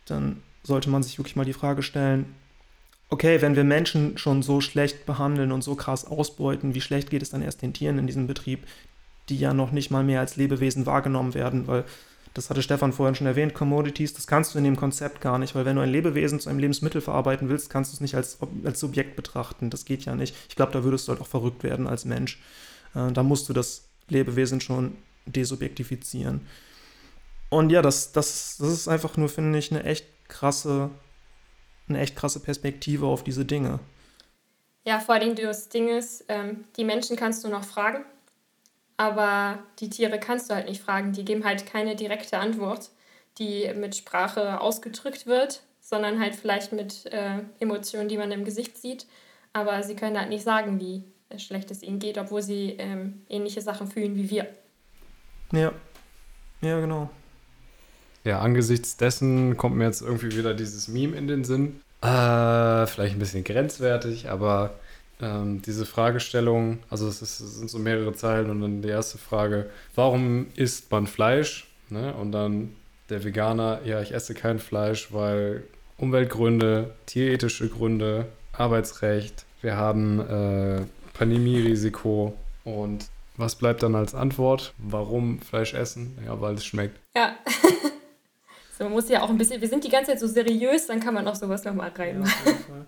dann 0.06 0.44
sollte 0.62 0.92
man 0.92 1.02
sich 1.02 1.18
wirklich 1.18 1.36
mal 1.36 1.46
die 1.46 1.54
Frage 1.54 1.82
stellen, 1.82 2.26
okay, 3.10 3.42
wenn 3.42 3.56
wir 3.56 3.64
Menschen 3.64 4.20
schon 4.20 4.44
so 4.44 4.62
schlecht 4.62 5.08
behandeln 5.08 5.52
und 5.52 5.64
so 5.64 5.74
krass 5.74 6.06
ausbeuten, 6.06 6.76
wie 6.76 6.82
schlecht 6.82 7.10
geht 7.10 7.24
es 7.24 7.32
dann 7.32 7.42
erst 7.42 7.64
den 7.64 7.74
Tieren 7.74 7.98
in 7.98 8.06
diesem 8.06 8.28
Betrieb, 8.28 8.68
die 9.30 9.40
ja 9.40 9.56
noch 9.56 9.72
nicht 9.72 9.90
mal 9.90 10.04
mehr 10.04 10.20
als 10.20 10.36
Lebewesen 10.36 10.86
wahrgenommen 10.86 11.34
werden, 11.34 11.66
weil 11.66 11.84
das 12.36 12.52
hatte 12.52 12.62
Stefan 12.62 12.94
vorhin 12.94 13.16
schon 13.16 13.26
erwähnt, 13.26 13.56
Commodities, 13.56 14.14
das 14.14 14.28
kannst 14.28 14.54
du 14.54 14.60
in 14.60 14.66
dem 14.66 14.76
Konzept 14.76 15.20
gar 15.20 15.40
nicht, 15.40 15.56
weil 15.56 15.66
wenn 15.66 15.78
du 15.78 15.82
ein 15.82 15.90
Lebewesen 15.90 16.40
zu 16.40 16.48
einem 16.48 16.60
Lebensmittel 16.60 17.02
verarbeiten 17.02 17.50
willst, 17.50 17.72
kannst 17.72 17.92
du 17.92 17.96
es 17.96 18.02
nicht 18.02 18.14
als, 18.14 18.38
als 18.64 18.80
Subjekt 18.80 19.16
betrachten. 19.16 19.72
Das 19.72 19.86
geht 19.86 20.06
ja 20.06 20.14
nicht. 20.14 20.36
Ich 20.48 20.56
glaube, 20.56 20.72
da 20.72 20.84
würdest 20.84 21.08
du 21.08 21.12
halt 21.12 21.22
auch 21.22 21.28
verrückt 21.28 21.64
werden 21.64 21.88
als 21.88 22.06
Mensch. 22.06 22.40
Äh, 22.94 23.12
da 23.12 23.24
musst 23.24 23.50
du 23.50 23.54
das 23.54 23.89
Lebewesen 24.10 24.62
schon 24.62 24.98
desubjektifizieren. 25.26 26.48
Und 27.50 27.72
ja, 27.72 27.82
das, 27.82 28.12
das, 28.12 28.58
das 28.60 28.70
ist 28.70 28.88
einfach 28.88 29.18
nur, 29.18 29.30
finde 29.30 29.58
ich, 29.58 29.72
eine 29.72 29.84
echt 29.84 30.06
krasse, 30.28 30.92
eine 31.88 32.00
echt 32.00 32.16
krasse 32.16 32.40
Perspektive 32.40 33.08
auf 33.08 33.24
diese 33.24 33.46
Dinge. 33.46 33.80
Ja, 34.86 35.00
vor 35.00 35.16
allem 35.16 35.36
das 35.36 35.70
Ding 35.70 35.90
ist, 35.90 36.26
ähm, 36.30 36.66
die 36.78 36.84
Menschen 36.84 37.16
kannst 37.16 37.44
du 37.44 37.50
noch 37.50 37.64
fragen, 37.64 38.06
aber 38.98 39.60
die 39.80 39.90
Tiere 39.90 40.20
kannst 40.20 40.50
du 40.50 40.56
halt 40.56 40.68
nicht 40.68 40.82
fragen. 40.82 41.12
Die 41.12 41.26
geben 41.26 41.44
halt 41.44 41.66
keine 41.66 41.96
direkte 41.96 42.38
Antwort, 42.38 42.90
die 43.38 43.72
mit 43.76 43.96
Sprache 43.96 44.62
ausgedrückt 44.62 45.26
wird, 45.26 45.64
sondern 45.80 46.20
halt 46.20 46.36
vielleicht 46.36 46.72
mit 46.72 47.06
äh, 47.08 47.42
Emotionen, 47.60 48.10
die 48.10 48.18
man 48.18 48.32
im 48.32 48.46
Gesicht 48.46 48.78
sieht. 48.78 49.06
Aber 49.54 49.82
sie 49.84 49.96
können 49.96 50.18
halt 50.18 50.30
nicht 50.30 50.44
sagen, 50.44 50.80
wie 50.80 51.04
schlecht 51.38 51.72
es 51.72 51.84
ihnen 51.84 52.00
geht, 52.00 52.18
obwohl 52.18 52.42
sie 52.42 52.76
ähm, 52.80 53.22
ähnliche 53.30 53.62
Sachen 53.62 53.88
fühlen 53.88 54.16
wie 54.16 54.30
wir. 54.30 54.48
Ja, 55.52 55.72
ja, 56.62 56.80
genau. 56.80 57.10
Ja, 58.24 58.40
angesichts 58.40 58.98
dessen 58.98 59.56
kommt 59.58 59.76
mir 59.78 59.86
jetzt 59.86 60.02
irgendwie 60.02 60.36
wieder 60.36 60.54
dieses 60.54 60.88
Meme 60.88 61.16
in 61.16 61.28
den 61.28 61.44
Sinn. 61.44 61.82
Äh, 62.02 62.86
vielleicht 62.88 63.16
ein 63.16 63.20
bisschen 63.20 63.44
grenzwertig, 63.44 64.30
aber 64.30 64.76
ähm, 65.22 65.62
diese 65.62 65.86
Fragestellung, 65.86 66.80
also 66.90 67.08
es, 67.08 67.22
ist, 67.22 67.40
es, 67.40 67.58
sind 67.58 67.70
so 67.70 67.80
mehrere 67.80 68.14
Zeilen 68.14 68.50
und 68.50 68.62
dann 68.62 68.82
die 68.82 68.90
erste 68.90 69.18
Frage, 69.18 69.70
warum 69.96 70.48
isst 70.56 70.92
man 70.92 71.08
Fleisch? 71.08 71.70
Ne? 71.90 72.14
Und 72.14 72.32
dann 72.32 72.76
der 73.10 73.24
Veganer, 73.24 73.82
ja, 73.86 74.02
ich 74.02 74.14
esse 74.14 74.34
kein 74.34 74.60
Fleisch, 74.60 75.12
weil 75.12 75.64
Umweltgründe, 75.98 76.94
tierethische 77.06 77.68
Gründe, 77.68 78.28
Arbeitsrecht, 78.54 79.46
wir 79.62 79.76
haben 79.76 80.20
äh, 80.20 80.82
Pandemierisiko 81.20 82.34
und 82.64 83.10
Was 83.36 83.56
bleibt 83.56 83.84
dann 83.84 83.96
als 83.96 84.16
Antwort? 84.16 84.74
Warum 84.78 85.40
Fleisch 85.40 85.74
essen? 85.74 86.18
Ja, 86.26 86.42
weil 86.42 86.56
es 86.56 86.66
schmeckt. 86.66 87.00
Ja. 87.16 87.38
so, 88.78 88.86
man 88.86 88.94
muss 88.94 89.08
ja 89.10 89.22
auch 89.22 89.30
ein 89.30 89.38
bisschen, 89.38 89.62
wir 89.62 89.68
sind 89.70 89.84
die 89.84 89.90
ganze 89.90 90.12
Zeit 90.12 90.20
so 90.20 90.28
seriös, 90.28 90.88
dann 90.88 91.00
kann 91.00 91.14
man 91.14 91.28
auch 91.28 91.36
sowas 91.36 91.64
nochmal 91.64 91.92
reinmachen. 91.96 92.34
Ja, 92.46 92.86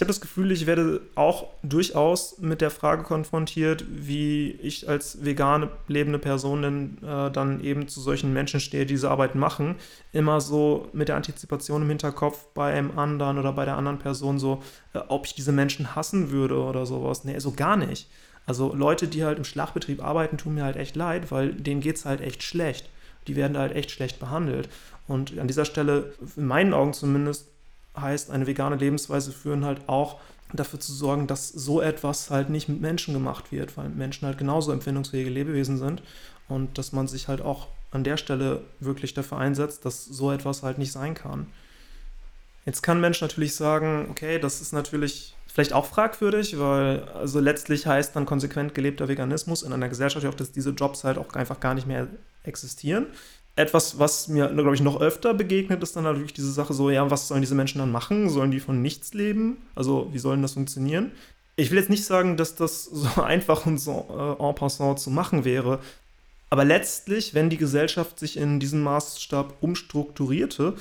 ich 0.00 0.02
habe 0.02 0.08
das 0.08 0.22
Gefühl, 0.22 0.50
ich 0.50 0.64
werde 0.64 1.02
auch 1.14 1.48
durchaus 1.62 2.38
mit 2.38 2.62
der 2.62 2.70
Frage 2.70 3.02
konfrontiert, 3.02 3.84
wie 3.86 4.52
ich 4.52 4.88
als 4.88 5.26
vegane 5.26 5.68
lebende 5.88 6.18
Person 6.18 6.62
denn, 6.62 6.98
äh, 7.06 7.30
dann 7.30 7.62
eben 7.62 7.86
zu 7.86 8.00
solchen 8.00 8.32
Menschen 8.32 8.60
stehe, 8.60 8.86
die 8.86 8.94
diese 8.94 9.10
Arbeit 9.10 9.34
machen. 9.34 9.74
Immer 10.14 10.40
so 10.40 10.88
mit 10.94 11.08
der 11.08 11.16
Antizipation 11.16 11.82
im 11.82 11.88
Hinterkopf 11.90 12.46
bei 12.54 12.72
einem 12.72 12.98
anderen 12.98 13.38
oder 13.38 13.52
bei 13.52 13.66
der 13.66 13.76
anderen 13.76 13.98
Person 13.98 14.38
so, 14.38 14.62
äh, 14.94 15.00
ob 15.08 15.26
ich 15.26 15.34
diese 15.34 15.52
Menschen 15.52 15.94
hassen 15.94 16.30
würde 16.30 16.58
oder 16.58 16.86
sowas. 16.86 17.24
Nee, 17.24 17.38
so 17.38 17.52
gar 17.52 17.76
nicht. 17.76 18.08
Also 18.46 18.74
Leute, 18.74 19.06
die 19.06 19.22
halt 19.22 19.36
im 19.36 19.44
Schlachtbetrieb 19.44 20.02
arbeiten, 20.02 20.38
tun 20.38 20.54
mir 20.54 20.64
halt 20.64 20.76
echt 20.76 20.96
leid, 20.96 21.30
weil 21.30 21.52
denen 21.52 21.82
geht 21.82 21.96
es 21.96 22.06
halt 22.06 22.22
echt 22.22 22.42
schlecht. 22.42 22.88
Die 23.26 23.36
werden 23.36 23.58
halt 23.58 23.76
echt 23.76 23.90
schlecht 23.90 24.18
behandelt. 24.18 24.70
Und 25.06 25.38
an 25.38 25.46
dieser 25.46 25.66
Stelle, 25.66 26.14
in 26.36 26.46
meinen 26.46 26.72
Augen 26.72 26.94
zumindest, 26.94 27.49
heißt 28.00 28.30
eine 28.30 28.46
vegane 28.46 28.76
Lebensweise 28.76 29.32
führen 29.32 29.64
halt 29.64 29.88
auch 29.88 30.20
dafür 30.52 30.80
zu 30.80 30.92
sorgen, 30.92 31.26
dass 31.26 31.48
so 31.48 31.80
etwas 31.80 32.30
halt 32.30 32.50
nicht 32.50 32.68
mit 32.68 32.80
Menschen 32.80 33.14
gemacht 33.14 33.52
wird, 33.52 33.76
weil 33.76 33.88
Menschen 33.88 34.26
halt 34.26 34.38
genauso 34.38 34.72
empfindungsfähige 34.72 35.30
Lebewesen 35.30 35.78
sind 35.78 36.02
und 36.48 36.76
dass 36.78 36.92
man 36.92 37.06
sich 37.06 37.28
halt 37.28 37.40
auch 37.40 37.68
an 37.92 38.04
der 38.04 38.16
Stelle 38.16 38.62
wirklich 38.78 39.14
dafür 39.14 39.38
einsetzt, 39.38 39.84
dass 39.84 40.04
so 40.04 40.32
etwas 40.32 40.62
halt 40.62 40.78
nicht 40.78 40.92
sein 40.92 41.14
kann. 41.14 41.46
Jetzt 42.66 42.82
kann 42.82 42.98
ein 42.98 43.00
Mensch 43.00 43.20
natürlich 43.20 43.54
sagen, 43.54 44.08
okay, 44.10 44.38
das 44.38 44.60
ist 44.60 44.72
natürlich 44.72 45.34
vielleicht 45.46 45.72
auch 45.72 45.86
fragwürdig, 45.86 46.58
weil 46.58 47.02
also 47.14 47.40
letztlich 47.40 47.86
heißt 47.86 48.14
dann 48.14 48.26
konsequent 48.26 48.74
gelebter 48.74 49.08
Veganismus 49.08 49.62
in 49.62 49.72
einer 49.72 49.88
Gesellschaft 49.88 50.26
auch, 50.26 50.34
dass 50.34 50.52
diese 50.52 50.70
Jobs 50.70 51.02
halt 51.04 51.18
auch 51.18 51.32
einfach 51.34 51.58
gar 51.58 51.74
nicht 51.74 51.86
mehr 51.86 52.08
existieren 52.44 53.06
etwas, 53.60 53.98
was 53.98 54.28
mir, 54.28 54.48
glaube 54.48 54.74
ich, 54.74 54.80
noch 54.80 55.00
öfter 55.00 55.34
begegnet, 55.34 55.82
ist 55.82 55.96
dann 55.96 56.04
natürlich 56.04 56.32
diese 56.32 56.52
Sache 56.52 56.72
so, 56.74 56.90
ja, 56.90 57.10
was 57.10 57.28
sollen 57.28 57.42
diese 57.42 57.54
Menschen 57.54 57.78
dann 57.78 57.92
machen? 57.92 58.28
Sollen 58.28 58.50
die 58.50 58.60
von 58.60 58.82
nichts 58.82 59.14
leben? 59.14 59.58
Also, 59.74 60.08
wie 60.12 60.18
sollen 60.18 60.42
das 60.42 60.54
funktionieren? 60.54 61.12
Ich 61.56 61.70
will 61.70 61.78
jetzt 61.78 61.90
nicht 61.90 62.04
sagen, 62.04 62.36
dass 62.36 62.54
das 62.54 62.84
so 62.92 63.22
einfach 63.22 63.66
und 63.66 63.78
so 63.78 64.06
äh, 64.40 64.42
en 64.42 64.54
passant 64.54 64.98
zu 64.98 65.10
machen 65.10 65.44
wäre, 65.44 65.80
aber 66.50 66.64
letztlich, 66.64 67.32
wenn 67.32 67.48
die 67.48 67.56
Gesellschaft 67.56 68.18
sich 68.18 68.36
in 68.36 68.58
diesem 68.58 68.82
Maßstab 68.82 69.54
umstrukturierte, 69.60 70.74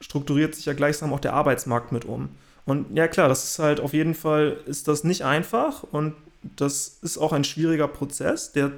strukturiert 0.00 0.54
sich 0.54 0.66
ja 0.66 0.74
gleichsam 0.74 1.12
auch 1.12 1.18
der 1.18 1.34
Arbeitsmarkt 1.34 1.90
mit 1.90 2.04
um. 2.04 2.28
Und 2.64 2.96
ja 2.96 3.08
klar, 3.08 3.28
das 3.28 3.44
ist 3.44 3.58
halt 3.58 3.80
auf 3.80 3.92
jeden 3.92 4.14
Fall, 4.14 4.58
ist 4.66 4.86
das 4.86 5.02
nicht 5.02 5.24
einfach 5.24 5.82
und 5.82 6.14
das 6.42 6.98
ist 7.02 7.18
auch 7.18 7.32
ein 7.32 7.42
schwieriger 7.42 7.88
Prozess, 7.88 8.52
der 8.52 8.70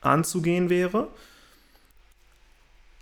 anzugehen 0.00 0.68
wäre. 0.68 1.08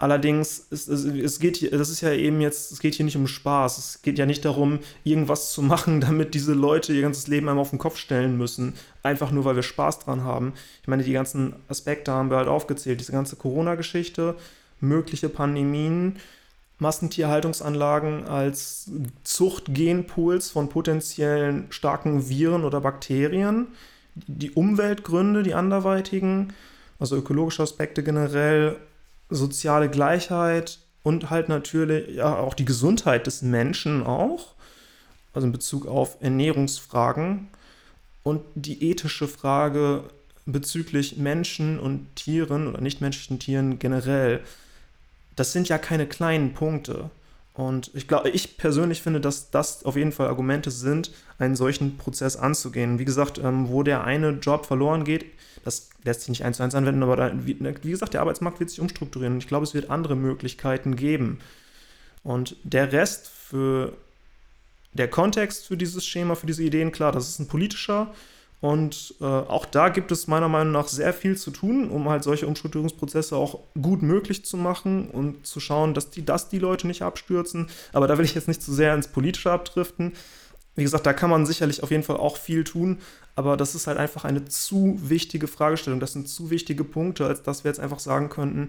Allerdings, 0.00 0.60
ist, 0.70 0.88
es, 0.88 1.04
es 1.04 1.40
geht 1.40 1.58
hier, 1.58 1.72
das 1.72 1.90
ist 1.90 2.00
ja 2.00 2.10
eben 2.10 2.40
jetzt, 2.40 2.72
es 2.72 2.80
geht 2.80 2.94
hier 2.94 3.04
nicht 3.04 3.18
um 3.18 3.26
Spaß. 3.26 3.76
Es 3.76 4.00
geht 4.00 4.18
ja 4.18 4.24
nicht 4.24 4.46
darum, 4.46 4.78
irgendwas 5.04 5.52
zu 5.52 5.60
machen, 5.60 6.00
damit 6.00 6.32
diese 6.32 6.54
Leute 6.54 6.94
ihr 6.94 7.02
ganzes 7.02 7.26
Leben 7.26 7.50
einmal 7.50 7.60
auf 7.60 7.68
den 7.68 7.78
Kopf 7.78 7.98
stellen 7.98 8.38
müssen. 8.38 8.72
Einfach 9.02 9.30
nur, 9.30 9.44
weil 9.44 9.56
wir 9.56 9.62
Spaß 9.62 9.98
dran 9.98 10.24
haben. 10.24 10.54
Ich 10.80 10.88
meine, 10.88 11.02
die 11.02 11.12
ganzen 11.12 11.54
Aspekte 11.68 12.12
haben 12.12 12.30
wir 12.30 12.38
halt 12.38 12.48
aufgezählt. 12.48 12.98
Diese 12.98 13.12
ganze 13.12 13.36
Corona-Geschichte, 13.36 14.36
mögliche 14.80 15.28
Pandemien, 15.28 16.16
Massentierhaltungsanlagen 16.78 18.24
als 18.24 18.90
Zuchtgenpools 19.22 20.48
von 20.48 20.70
potenziellen 20.70 21.66
starken 21.68 22.30
Viren 22.30 22.64
oder 22.64 22.80
Bakterien, 22.80 23.66
die 24.14 24.52
Umweltgründe, 24.52 25.42
die 25.42 25.52
anderweitigen, 25.52 26.54
also 26.98 27.16
ökologische 27.16 27.64
Aspekte 27.64 28.02
generell 28.02 28.78
soziale 29.30 29.88
Gleichheit 29.88 30.78
und 31.02 31.30
halt 31.30 31.48
natürlich 31.48 32.16
ja 32.16 32.36
auch 32.36 32.54
die 32.54 32.64
Gesundheit 32.64 33.26
des 33.26 33.42
Menschen 33.42 34.04
auch, 34.04 34.54
also 35.32 35.46
in 35.46 35.52
Bezug 35.52 35.86
auf 35.86 36.16
Ernährungsfragen 36.20 37.48
und 38.22 38.42
die 38.54 38.90
ethische 38.90 39.28
Frage 39.28 40.04
bezüglich 40.46 41.16
Menschen 41.16 41.78
und 41.78 42.14
Tieren 42.16 42.66
oder 42.66 42.80
nichtmenschlichen 42.80 43.38
Tieren 43.38 43.78
generell. 43.78 44.40
Das 45.36 45.52
sind 45.52 45.68
ja 45.68 45.78
keine 45.78 46.06
kleinen 46.06 46.54
Punkte. 46.54 47.10
Und 47.52 47.90
ich 47.94 48.06
glaube, 48.06 48.30
ich 48.30 48.56
persönlich 48.56 49.02
finde, 49.02 49.20
dass 49.20 49.50
das 49.50 49.84
auf 49.84 49.96
jeden 49.96 50.12
Fall 50.12 50.28
Argumente 50.28 50.70
sind, 50.70 51.12
einen 51.38 51.56
solchen 51.56 51.98
Prozess 51.98 52.36
anzugehen. 52.36 52.98
Wie 52.98 53.04
gesagt, 53.04 53.38
ähm, 53.38 53.68
wo 53.68 53.82
der 53.82 54.04
eine 54.04 54.30
Job 54.30 54.66
verloren 54.66 55.04
geht, 55.04 55.26
das 55.64 55.90
lässt 56.04 56.20
sich 56.20 56.30
nicht 56.30 56.44
eins 56.44 56.56
zu 56.58 56.62
eins 56.62 56.74
anwenden, 56.74 57.02
aber 57.02 57.16
da, 57.16 57.32
wie, 57.44 57.54
ne, 57.54 57.74
wie, 57.82 57.90
gesagt, 57.90 58.14
der 58.14 58.20
Arbeitsmarkt 58.22 58.60
wird 58.60 58.70
sich 58.70 58.80
umstrukturieren 58.80 59.38
ich 59.38 59.48
glaube, 59.48 59.64
es 59.64 59.74
wird 59.74 59.90
andere 59.90 60.16
Möglichkeiten 60.16 60.96
geben. 60.96 61.40
Und 62.22 62.56
der 62.64 62.92
Rest 62.92 63.28
für 63.28 63.94
der 64.92 65.08
Kontext 65.08 65.66
für 65.66 65.76
dieses 65.76 66.04
Schema, 66.06 66.34
für 66.34 66.46
diese 66.46 66.62
Ideen, 66.62 66.92
klar, 66.92 67.12
das 67.12 67.28
ist 67.28 67.38
ein 67.38 67.48
politischer. 67.48 68.12
Und 68.60 69.14
äh, 69.20 69.24
auch 69.24 69.64
da 69.64 69.88
gibt 69.88 70.12
es 70.12 70.26
meiner 70.26 70.48
Meinung 70.48 70.72
nach 70.72 70.86
sehr 70.86 71.14
viel 71.14 71.36
zu 71.36 71.50
tun, 71.50 71.88
um 71.88 72.10
halt 72.10 72.22
solche 72.22 72.46
Umstrukturierungsprozesse 72.46 73.34
auch 73.34 73.60
gut 73.80 74.02
möglich 74.02 74.44
zu 74.44 74.58
machen 74.58 75.08
und 75.10 75.46
zu 75.46 75.60
schauen, 75.60 75.94
dass 75.94 76.10
die, 76.10 76.24
dass 76.24 76.50
die 76.50 76.58
Leute 76.58 76.86
nicht 76.86 77.02
abstürzen. 77.02 77.68
Aber 77.94 78.06
da 78.06 78.18
will 78.18 78.24
ich 78.26 78.34
jetzt 78.34 78.48
nicht 78.48 78.62
zu 78.62 78.72
sehr 78.72 78.94
ins 78.94 79.08
Politische 79.08 79.50
abdriften. 79.50 80.12
Wie 80.76 80.82
gesagt, 80.82 81.06
da 81.06 81.14
kann 81.14 81.30
man 81.30 81.46
sicherlich 81.46 81.82
auf 81.82 81.90
jeden 81.90 82.02
Fall 82.02 82.18
auch 82.18 82.36
viel 82.36 82.64
tun, 82.64 82.98
aber 83.34 83.56
das 83.56 83.74
ist 83.74 83.86
halt 83.86 83.98
einfach 83.98 84.24
eine 84.24 84.44
zu 84.44 84.98
wichtige 85.02 85.46
Fragestellung. 85.46 85.98
Das 85.98 86.12
sind 86.12 86.28
zu 86.28 86.50
wichtige 86.50 86.84
Punkte, 86.84 87.26
als 87.26 87.42
dass 87.42 87.64
wir 87.64 87.70
jetzt 87.70 87.80
einfach 87.80 87.98
sagen 87.98 88.28
könnten, 88.28 88.68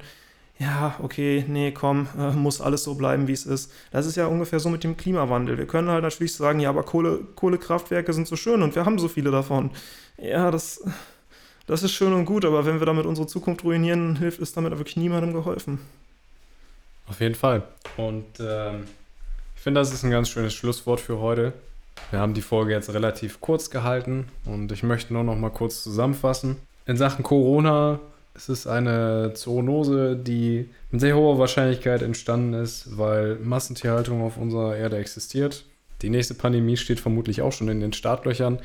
ja, 0.62 0.96
okay, 1.02 1.44
nee, 1.48 1.72
komm, 1.72 2.08
äh, 2.18 2.32
muss 2.32 2.62
alles 2.62 2.84
so 2.84 2.94
bleiben, 2.94 3.28
wie 3.28 3.34
es 3.34 3.48
ist. 3.48 3.72
Das 3.90 4.06
ist 4.06 4.16
ja 4.16 4.28
ungefähr 4.28 4.60
so 4.60 4.70
mit 4.70 4.84
dem 4.84 4.96
Klimawandel. 4.96 5.58
Wir 5.58 5.66
können 5.66 5.90
halt 5.90 6.04
natürlich 6.04 6.36
sagen, 6.36 6.60
ja, 6.60 6.70
aber 6.70 6.84
Kohle, 6.84 7.20
Kohlekraftwerke 7.36 8.14
sind 8.14 8.28
so 8.28 8.36
schön 8.36 8.62
und 8.62 8.76
wir 8.76 8.86
haben 8.86 9.00
so 9.00 9.08
viele 9.08 9.32
davon. 9.32 9.72
Ja, 10.18 10.52
das, 10.52 10.84
das 11.66 11.82
ist 11.82 11.94
schön 11.94 12.14
und 12.14 12.26
gut, 12.26 12.46
aber 12.46 12.64
wenn 12.64 12.80
wir 12.80 12.86
damit 12.86 13.08
unsere 13.08 13.26
Zukunft 13.26 13.64
ruinieren, 13.64 14.18
hilft 14.18 14.40
es 14.40 14.54
damit 14.54 14.78
wirklich 14.78 14.98
niemandem 14.98 15.34
geholfen. 15.34 15.80
Auf 17.08 17.20
jeden 17.20 17.36
Fall. 17.36 17.64
Und 17.98 18.40
ähm, 18.40 18.84
ich 19.56 19.62
finde, 19.64 19.82
das 19.82 19.92
ist 19.92 20.04
ein 20.04 20.12
ganz 20.12 20.30
schönes 20.30 20.54
Schlusswort 20.54 21.00
für 21.00 21.18
heute. 21.18 21.54
Wir 22.12 22.20
haben 22.20 22.36
die 22.36 22.44
Folge 22.44 22.72
jetzt 22.72 22.94
relativ 22.94 23.42
kurz 23.42 23.72
gehalten 23.72 24.28
und 24.46 24.72
ich 24.72 24.84
möchte 24.84 25.12
nur 25.12 25.24
noch 25.24 25.36
mal 25.36 25.50
kurz 25.50 25.82
zusammenfassen. 25.82 26.58
In 26.86 26.98
Sachen 26.98 27.24
Corona 27.24 28.00
ist 28.42 28.50
es 28.50 28.68
eine 28.68 29.34
Zoonose, 29.36 30.16
die 30.16 30.68
mit 30.90 31.00
sehr 31.00 31.16
hoher 31.16 31.38
Wahrscheinlichkeit 31.38 32.02
entstanden 32.02 32.54
ist, 32.54 32.98
weil 32.98 33.36
Massentierhaltung 33.36 34.24
auf 34.24 34.38
unserer 34.38 34.76
Erde 34.76 34.98
existiert. 34.98 35.64
Die 36.02 36.10
nächste 36.10 36.34
Pandemie 36.34 36.76
steht 36.76 37.00
vermutlich 37.00 37.44
auch 37.44 37.52
schon 37.52 37.70
in 37.70 37.82
den 37.82 37.94
Startlöchern, 37.94 38.60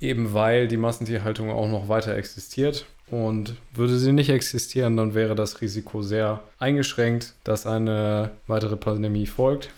eben 0.00 0.34
weil 0.34 0.68
die 0.68 0.76
Massentierhaltung 0.76 1.50
auch 1.50 1.68
noch 1.68 1.88
weiter 1.88 2.14
existiert. 2.14 2.84
Und 3.10 3.56
würde 3.74 3.96
sie 3.96 4.12
nicht 4.12 4.28
existieren, 4.28 4.98
dann 4.98 5.14
wäre 5.14 5.34
das 5.34 5.62
Risiko 5.62 6.02
sehr 6.02 6.42
eingeschränkt, 6.58 7.34
dass 7.42 7.66
eine 7.66 8.32
weitere 8.46 8.76
Pandemie 8.76 9.26
folgt. 9.26 9.70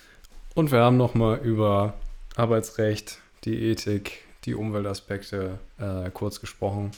Und 0.55 0.73
wir 0.73 0.81
haben 0.81 0.97
nochmal 0.97 1.39
über 1.45 1.95
Arbeitsrecht, 2.35 3.19
die 3.45 3.71
Ethik, 3.71 4.25
die 4.47 4.55
Umweltaspekte 4.55 5.59
äh, 5.79 6.11
kurz 6.13 6.41
gesprochen. 6.41 6.91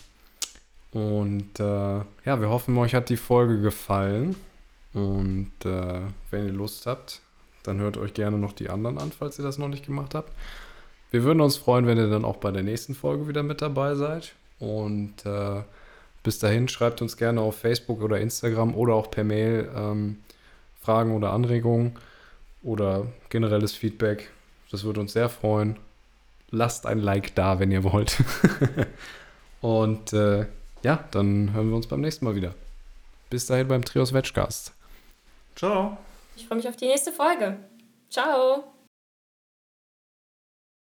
Und 0.96 1.60
äh, 1.60 1.98
ja, 2.24 2.40
wir 2.40 2.48
hoffen, 2.48 2.78
euch 2.78 2.94
hat 2.94 3.10
die 3.10 3.18
Folge 3.18 3.60
gefallen. 3.60 4.34
Und 4.94 5.52
äh, 5.62 6.00
wenn 6.30 6.46
ihr 6.46 6.52
Lust 6.54 6.86
habt, 6.86 7.20
dann 7.64 7.80
hört 7.80 7.98
euch 7.98 8.14
gerne 8.14 8.38
noch 8.38 8.54
die 8.54 8.70
anderen 8.70 8.96
an, 8.96 9.12
falls 9.12 9.38
ihr 9.38 9.44
das 9.44 9.58
noch 9.58 9.68
nicht 9.68 9.84
gemacht 9.84 10.14
habt. 10.14 10.32
Wir 11.10 11.22
würden 11.22 11.42
uns 11.42 11.58
freuen, 11.58 11.86
wenn 11.86 11.98
ihr 11.98 12.08
dann 12.08 12.24
auch 12.24 12.38
bei 12.38 12.50
der 12.50 12.62
nächsten 12.62 12.94
Folge 12.94 13.28
wieder 13.28 13.42
mit 13.42 13.60
dabei 13.60 13.94
seid. 13.94 14.32
Und 14.58 15.26
äh, 15.26 15.64
bis 16.22 16.38
dahin 16.38 16.66
schreibt 16.66 17.02
uns 17.02 17.18
gerne 17.18 17.42
auf 17.42 17.58
Facebook 17.58 18.00
oder 18.00 18.18
Instagram 18.18 18.74
oder 18.74 18.94
auch 18.94 19.10
per 19.10 19.24
Mail 19.24 19.70
ähm, 19.76 20.20
Fragen 20.80 21.14
oder 21.14 21.30
Anregungen 21.30 21.92
oder 22.62 23.06
generelles 23.28 23.74
Feedback. 23.74 24.30
Das 24.70 24.84
würde 24.84 25.00
uns 25.00 25.12
sehr 25.12 25.28
freuen. 25.28 25.76
Lasst 26.50 26.86
ein 26.86 27.00
Like 27.00 27.34
da, 27.34 27.60
wenn 27.60 27.70
ihr 27.70 27.84
wollt. 27.84 28.16
Und 29.60 30.14
äh, 30.14 30.46
ja, 30.86 31.04
dann 31.10 31.52
hören 31.52 31.68
wir 31.68 31.76
uns 31.76 31.88
beim 31.88 32.00
nächsten 32.00 32.24
Mal 32.24 32.36
wieder. 32.36 32.54
Bis 33.28 33.46
dahin 33.46 33.66
beim 33.66 33.84
Trios 33.84 34.12
Wedgecast. 34.12 34.72
Ciao. 35.56 35.98
Ich 36.36 36.46
freue 36.46 36.58
mich 36.58 36.68
auf 36.68 36.76
die 36.76 36.86
nächste 36.86 37.10
Folge. 37.10 37.56
Ciao. 38.08 38.75